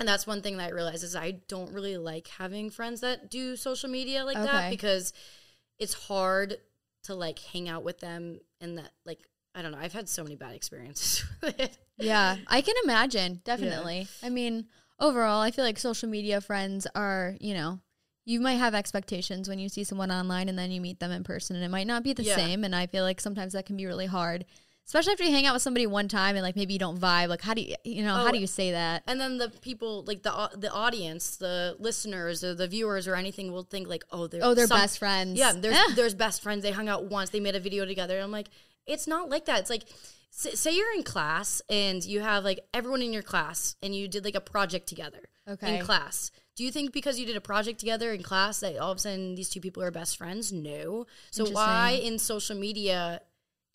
[0.00, 3.30] and that's one thing that I realized is I don't really like having friends that
[3.30, 4.46] do social media like Okay.
[4.46, 5.12] that because
[5.78, 6.56] it's hard
[7.04, 9.20] to like hang out with them and that like
[9.54, 9.78] I don't know.
[9.78, 11.78] I've had so many bad experiences with it.
[11.98, 13.42] Yeah, I can imagine.
[13.44, 14.08] Definitely.
[14.22, 14.66] I mean,
[14.98, 17.80] overall, I feel like social media friends are, you know,
[18.24, 21.24] you might have expectations when you see someone online and then you meet them in
[21.24, 22.36] person and it might not be the Yeah.
[22.36, 22.62] same.
[22.64, 24.44] And I feel like sometimes that can be really hard,
[24.86, 27.28] especially after you hang out with somebody one time and like maybe you don't vibe.
[27.28, 29.02] Like, how do you, you know, how Oh, do you say that?
[29.08, 33.50] And then the people, like the the audience, the listeners or the viewers or anything,
[33.50, 35.36] will think like, oh, they're Oh, they're some- best friends.
[35.38, 35.88] Yeah, there's Eh.
[35.96, 36.62] there's best friends.
[36.62, 37.30] They hung out once.
[37.30, 38.20] They made a video together.
[38.20, 38.48] I'm like,
[38.86, 39.58] it's not like that.
[39.60, 39.82] It's like,
[40.30, 44.24] say you're in class and you have like everyone in your class and you did
[44.24, 45.78] like a project together Okay.
[45.78, 46.30] in class.
[46.54, 49.00] Do you think because you did a project together in class that all of a
[49.00, 50.52] sudden these two people are best friends?
[50.52, 51.06] No.
[51.30, 53.22] So why in social media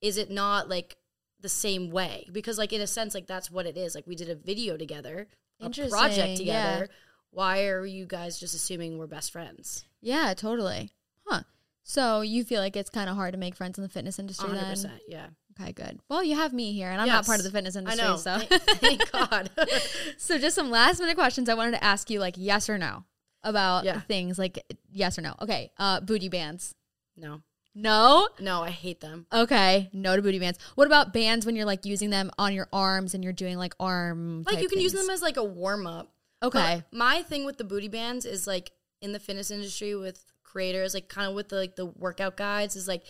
[0.02, 0.98] is it not like
[1.40, 2.28] the same way?
[2.32, 3.96] Because like in a sense, like that's what it is.
[3.96, 5.28] Like we did a video together,
[5.60, 6.36] a project yeah.
[6.36, 6.90] together.
[7.32, 9.86] Why are you guys just assuming we're best friends?
[10.02, 10.92] Yeah, totally.
[11.26, 11.44] Huh.
[11.84, 14.50] So you feel like it's kind of hard to make friends in the fitness industry
[14.50, 14.78] 100.
[14.78, 15.00] then?
[15.08, 15.28] Yeah.
[15.60, 16.00] Okay, good.
[16.10, 18.04] Well, you have me here and I'm not part of the fitness I industry.
[18.04, 18.18] know.
[18.18, 18.38] So.
[18.40, 19.50] Thank, God.
[20.18, 23.04] So just some last minute questions I wanted to ask you like yes or no
[23.44, 24.02] about Yeah.
[24.02, 24.60] things like
[24.92, 25.36] yes or no.
[25.42, 25.72] Okay.
[25.78, 26.76] Uh booty bands.
[27.16, 27.42] no,
[27.74, 28.28] No?
[28.40, 29.26] no, I hate them.
[29.32, 29.90] Okay.
[29.94, 30.60] No to booty bands.
[30.76, 33.74] What about bands when you're like using them on your arms and you're doing like
[33.80, 36.12] arm Like you can use them as like a warm up.
[36.44, 36.84] Okay.
[36.92, 41.08] my thing with the booty bands is like in the fitness industry with creators, like
[41.08, 43.04] kind of with the like the workout guides, is like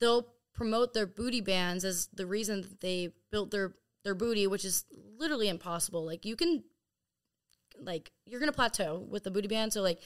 [0.00, 3.74] they'll promote their booty bands as the reason that they built their
[4.04, 4.84] their booty, which is
[5.18, 6.04] literally impossible.
[6.04, 6.62] Like you can
[7.80, 9.72] like you're gonna plateau with the booty band.
[9.72, 10.00] So like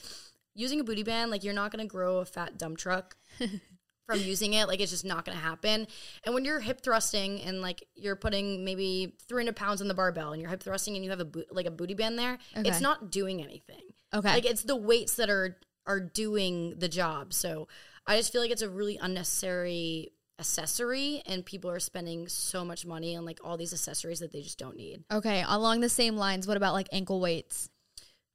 [0.54, 3.16] using a booty band, like you're not gonna grow a fat dump truck
[4.06, 4.68] from using it.
[4.68, 5.86] Like it's just not gonna happen.
[6.24, 10.32] And when you're hip thrusting and like you're putting maybe 300 pounds on the barbell
[10.32, 12.68] and you're hip thrusting and you have a bo- like a booty band there, Okay.
[12.68, 13.82] it's not doing anything.
[14.14, 14.32] Okay.
[14.32, 17.32] Like it's the weights that are are doing the job.
[17.34, 17.68] So
[18.06, 22.86] I just feel like it's a really unnecessary accessory and people are spending so much
[22.86, 25.04] money on like all these accessories that they just don't need.
[25.10, 25.44] okay.
[25.46, 27.70] Along the same lines, what about like ankle weights?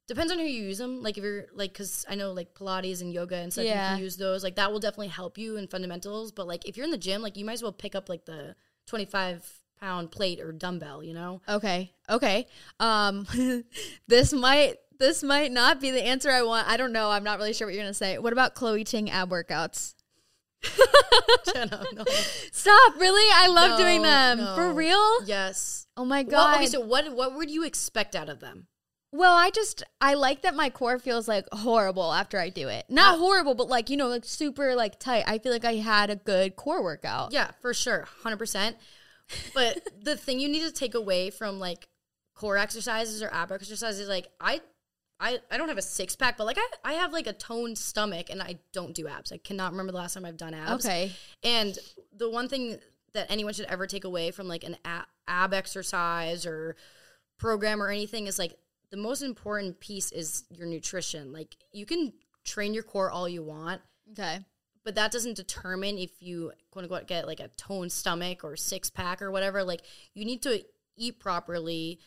[0.06, 1.02] depends on who you use them.
[1.02, 3.92] Like if you're like, because I know like Pilates and yoga and stuff, Yeah.
[3.92, 4.44] you can use those.
[4.44, 6.30] Like that will definitely help you in fundamentals.
[6.30, 8.26] But like if you're in the gym, like you might as well pick up like
[8.26, 8.54] the
[8.86, 9.50] 25
[9.80, 11.02] pound plate or dumbbell.
[11.02, 11.40] You know?
[11.48, 11.90] Okay.
[12.10, 12.46] Okay.
[12.80, 13.26] Um
[14.06, 16.68] this might this might not be the answer I want.
[16.68, 17.10] I don't know.
[17.10, 18.18] I'm not really sure what you're gonna say.
[18.18, 19.94] What about Chloe Ting ab workouts?
[21.52, 22.04] Jenna, no.
[22.52, 23.30] Stop, really?
[23.34, 24.38] I love No, doing them.
[24.38, 24.54] no.
[24.54, 25.24] For real?
[25.26, 25.86] Yes.
[25.96, 26.56] Oh my Well, god.
[26.56, 28.66] okay, so what what would you expect out of them?
[29.12, 32.84] Well, I just I like that my core feels like horrible after I do it.
[32.88, 35.24] Not Uh, horrible, but like, you know, like super like tight.
[35.26, 37.32] I feel like I had a good core workout.
[37.32, 38.76] Yeah, for sure, hundred percent.
[39.54, 41.86] But the thing you need to take away from like
[42.34, 44.60] core exercises or ab exercises, like I,
[45.20, 47.78] I, I don't have a six pack, but like I, I have like a toned
[47.78, 49.32] stomach, and I don't do abs.
[49.32, 50.84] I cannot remember the last time I've done abs.
[50.84, 51.12] Okay.
[51.42, 51.78] And
[52.16, 52.78] the one thing
[53.12, 56.76] that anyone should ever take away from like an ab, ab exercise or
[57.38, 58.54] program or anything is like
[58.90, 61.32] the most important piece is your nutrition.
[61.32, 62.12] Like you can
[62.44, 63.80] train your core all you want,
[64.12, 64.40] Okay.
[64.84, 68.90] but that doesn't determine if you quote unquote get like a toned stomach or six
[68.90, 69.62] pack or whatever.
[69.64, 70.62] Like you need to
[70.96, 72.00] eat properly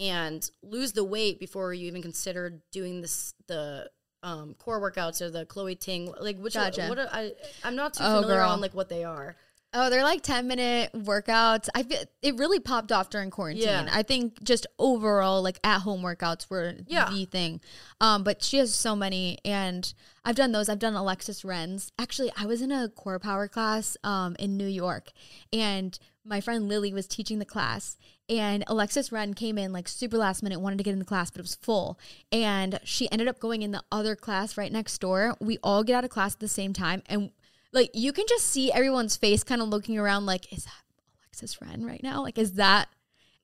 [0.00, 3.90] and lose the weight before you even consider doing this the
[4.22, 6.12] um, core workouts or the Chloe Ting.
[6.18, 6.86] Like which Gotcha.
[6.88, 7.32] what are, I
[7.62, 8.50] I'm not too Oh, familiar girl.
[8.50, 9.36] on like what they are.
[9.76, 11.68] Oh, they're like 10 minute workouts.
[11.74, 13.64] I feel it really popped off during quarantine.
[13.64, 13.88] Yeah.
[13.92, 17.10] I think just overall like at home workouts were Yeah.
[17.10, 17.60] the thing.
[18.00, 19.92] Um, but she has so many and
[20.24, 20.68] I've done those.
[20.68, 21.90] I've done Alexis Ren's.
[21.98, 25.10] Actually, I was in a core power class um in New York
[25.52, 27.96] and my friend Lily was teaching the class
[28.28, 31.30] and Alexis Ren came in like super last minute, wanted to get in the class,
[31.30, 31.98] but it was full.
[32.32, 35.36] And she ended up going in the other class right next door.
[35.40, 37.30] We all get out of class at the same time and
[37.72, 40.82] like you can just see everyone's face kind of looking around like is that
[41.22, 42.22] alexis ren right now?
[42.22, 42.88] Like is that?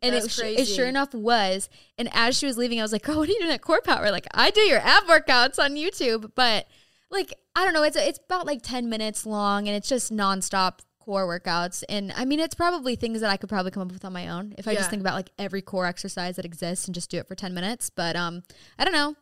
[0.02, 1.68] And it, it sure enough was.
[1.98, 3.82] And as she was leaving i was like girl what are you doing at core
[3.82, 4.10] power.
[4.10, 6.32] Like i do your ab workouts on youtube.
[6.34, 6.66] But
[7.10, 10.78] like i don't know it's it's about like 10 minutes long and it's just nonstop
[11.10, 14.04] core workouts and i mean it's probably things that i could probably come up with
[14.04, 14.78] on my own if i Yeah.
[14.78, 17.52] just think about like every core exercise that exists and just do it for 10
[17.52, 18.42] minutes but um
[18.78, 19.16] i don't know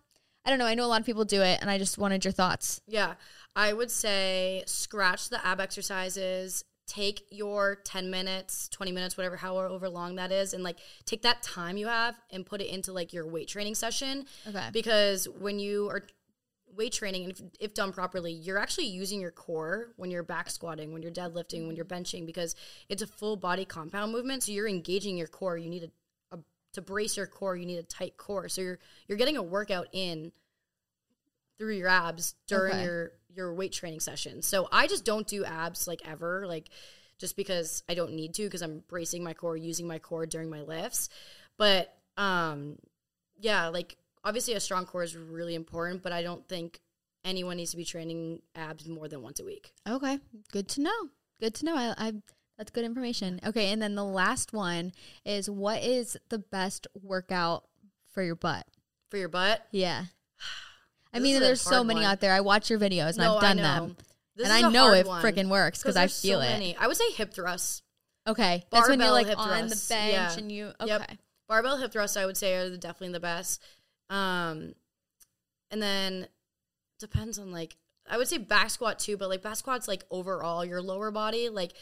[0.44, 2.24] i don't know i know a lot of people do it and i just wanted
[2.26, 3.14] your thoughts Yeah,
[3.56, 6.62] I would say scratch the ab exercises.
[6.86, 11.42] Take your 10 minutes, 20 minutes, whatever, however long that is, and like take that
[11.42, 14.24] time you have and put it into like your weight training session.
[14.48, 16.02] okay Because when you are
[16.78, 20.48] weight training, and if, if done properly, you're actually using your core when you're back
[20.48, 22.54] squatting, when you're deadlifting, when you're benching, because
[22.88, 24.44] it's a full body compound movement.
[24.44, 25.58] So you're engaging your core.
[25.58, 25.90] You need
[26.32, 26.38] a, a
[26.74, 27.56] to brace your core.
[27.56, 28.48] You need a tight core.
[28.48, 30.32] So you're you're getting a workout in
[31.58, 32.84] through your abs during Okay.
[32.84, 34.40] your your weight training session.
[34.42, 36.70] So I just don't do abs like ever, like
[37.18, 40.48] just because I don't need to because I'm bracing my core, using my core during
[40.48, 41.08] my lifts.
[41.56, 42.78] But um
[43.40, 43.96] yeah, like
[44.28, 46.80] obviously a strong core is really important, but I don't think
[47.24, 49.72] anyone needs to be training abs more than once a week.
[49.88, 50.18] Okay,
[50.52, 51.08] good to know.
[51.40, 51.74] Good to know.
[51.76, 52.12] I, I
[52.58, 53.40] that's good information.
[53.46, 54.92] Okay, and then the last one
[55.24, 57.64] is what is the best workout
[58.12, 58.66] for your butt?
[59.10, 59.66] For your butt.
[59.70, 60.04] Yeah.
[61.14, 62.10] I mean, there's so many one.
[62.10, 62.32] out there.
[62.32, 63.96] I watch your videos and No, I've done them,
[64.36, 66.50] This and I know it freaking works because I there's so feel it.
[66.50, 66.76] many.
[66.76, 67.82] I would say hip thrusts.
[68.26, 69.88] Okay, that's when you're Barbell like hip on the thrusts.
[69.88, 70.36] bench Yeah.
[70.38, 70.72] and you.
[70.84, 71.00] Yep.
[71.02, 71.18] Okay.
[71.48, 73.62] Barbell hip thrusts, I would say, are the, definitely the best.
[74.10, 74.74] Um,
[75.70, 76.28] and then
[76.98, 77.76] depends on like
[78.10, 81.48] I would say back squat too, but like back squats like overall your lower body.
[81.48, 81.72] Like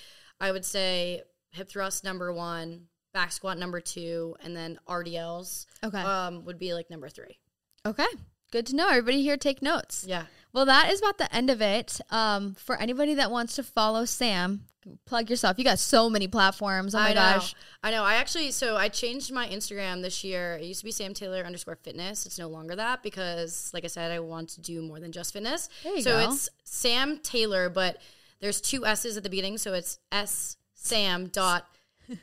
[0.41, 1.23] I would say
[1.53, 6.01] hip thrust number one, back squat number two, and then RDLs Okay.
[6.01, 7.39] um would be like number three.
[7.87, 8.07] okay.
[8.51, 8.89] Good to know.
[8.89, 10.05] Everybody here take notes.
[10.07, 10.25] Yeah.
[10.53, 12.01] Well, that is about the end of it.
[12.11, 14.63] Um, for anybody that wants to follow Sam,
[15.05, 15.59] plug yourself.
[15.59, 16.95] You got so many platforms.
[16.95, 17.55] Oh my I gosh.
[17.83, 18.05] I know.
[18.05, 20.55] I actually so I changed my Instagram this year.
[20.55, 22.25] It used to be Sam Taylor underscore fitness.
[22.25, 25.33] It's no longer that because like I said, I want to do more than just
[25.33, 25.69] fitness.
[25.83, 26.31] There you so go.
[26.31, 27.99] it's Sam Taylor, but
[28.41, 31.67] there's two S's at the beginning, so it's S Sam dot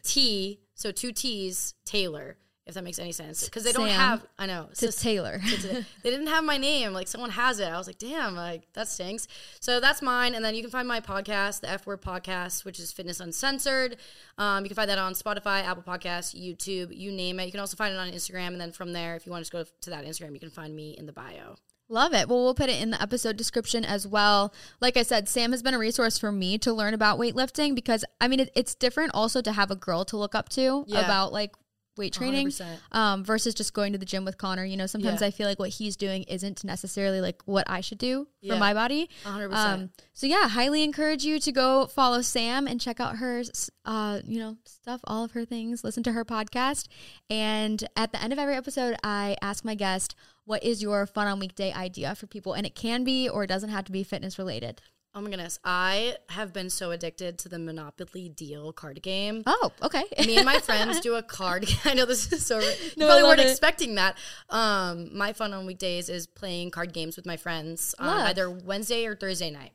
[0.03, 3.45] T, so two T's Taylor, if that makes any sense.
[3.45, 4.67] Because they don't have I know.
[4.69, 5.41] To sis- Taylor.
[6.03, 6.93] they didn't have my name.
[6.93, 7.65] Like someone has it.
[7.67, 9.27] I was like, damn, like that stinks.
[9.59, 10.33] So that's mine.
[10.35, 13.97] And then you can find my podcast, the F Word Podcast, which is Fitness Uncensored.
[14.37, 17.45] Um, you can find that on Spotify, Apple Podcasts, YouTube, you name it.
[17.45, 18.47] You can also find it on Instagram.
[18.47, 20.75] And then from there, if you want to go to that Instagram, you can find
[20.75, 21.55] me in the bio.
[21.89, 22.29] Love it.
[22.29, 24.53] Well, we'll put it in the episode description as well.
[24.79, 28.05] Like I said, Sam has been a resource for me to learn about weightlifting because
[28.21, 31.01] I mean, it, it's different also to have a girl to look up to Yeah.
[31.03, 31.51] about like
[31.97, 32.77] weight training 100%.
[32.91, 34.65] um, versus just going to the gym with Connor.
[34.65, 35.27] You know, sometimes Yeah.
[35.27, 38.73] I feel like what he's doing isn't necessarily like what I should do for my
[38.73, 39.09] body.
[39.25, 39.53] 100%.
[39.53, 43.43] Um, so yeah, highly encourage you to go follow Sam and check out her,
[43.85, 45.83] uh, you know, stuff, all of her things.
[45.83, 46.87] Listen to her podcast.
[47.29, 50.15] And at the end of every episode, I ask my guest,
[50.45, 53.47] "What is your fun on weekday idea for people?" And it can be or it
[53.47, 54.81] doesn't have to be fitness related.
[55.15, 55.59] Oh my goodness.
[55.63, 59.43] I have been so addicted to the Monopoly Deal card game.
[59.45, 60.03] Oh, okay.
[60.25, 61.65] Me and my friends do a card.
[61.67, 61.77] Game.
[61.85, 62.59] I know this is so.
[62.59, 62.65] You
[62.97, 63.49] No, I probably weren't it.
[63.49, 64.17] expecting that.
[64.49, 69.05] Um, my fun on weekdays is playing card games with my friends, um, either Wednesday
[69.05, 69.71] or Thursday night.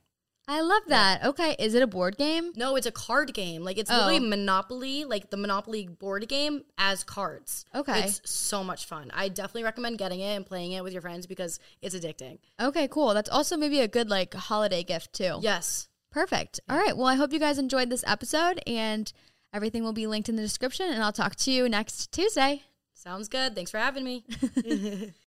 [0.50, 1.24] I love that.
[1.24, 2.52] Okay, is it a board game?
[2.56, 3.62] No, it's a card game.
[3.62, 3.94] Like it's Oh.
[4.06, 7.66] literally Monopoly, like the Monopoly board game as cards.
[7.74, 8.00] Okay.
[8.04, 9.10] It's so much fun.
[9.12, 12.38] I definitely recommend getting it and playing it with your friends because it's addicting.
[12.58, 13.12] Okay, cool.
[13.12, 15.38] That's also maybe a good like holiday gift too.
[15.42, 15.88] Yes.
[16.10, 16.60] Perfect.
[16.68, 16.96] All right.
[16.96, 19.12] Well, I hope you guys enjoyed this episode and
[19.52, 22.62] everything will be linked in the description and I'll talk to you next Tuesday.
[22.94, 23.54] Sounds good.
[23.54, 24.24] Thanks for having me.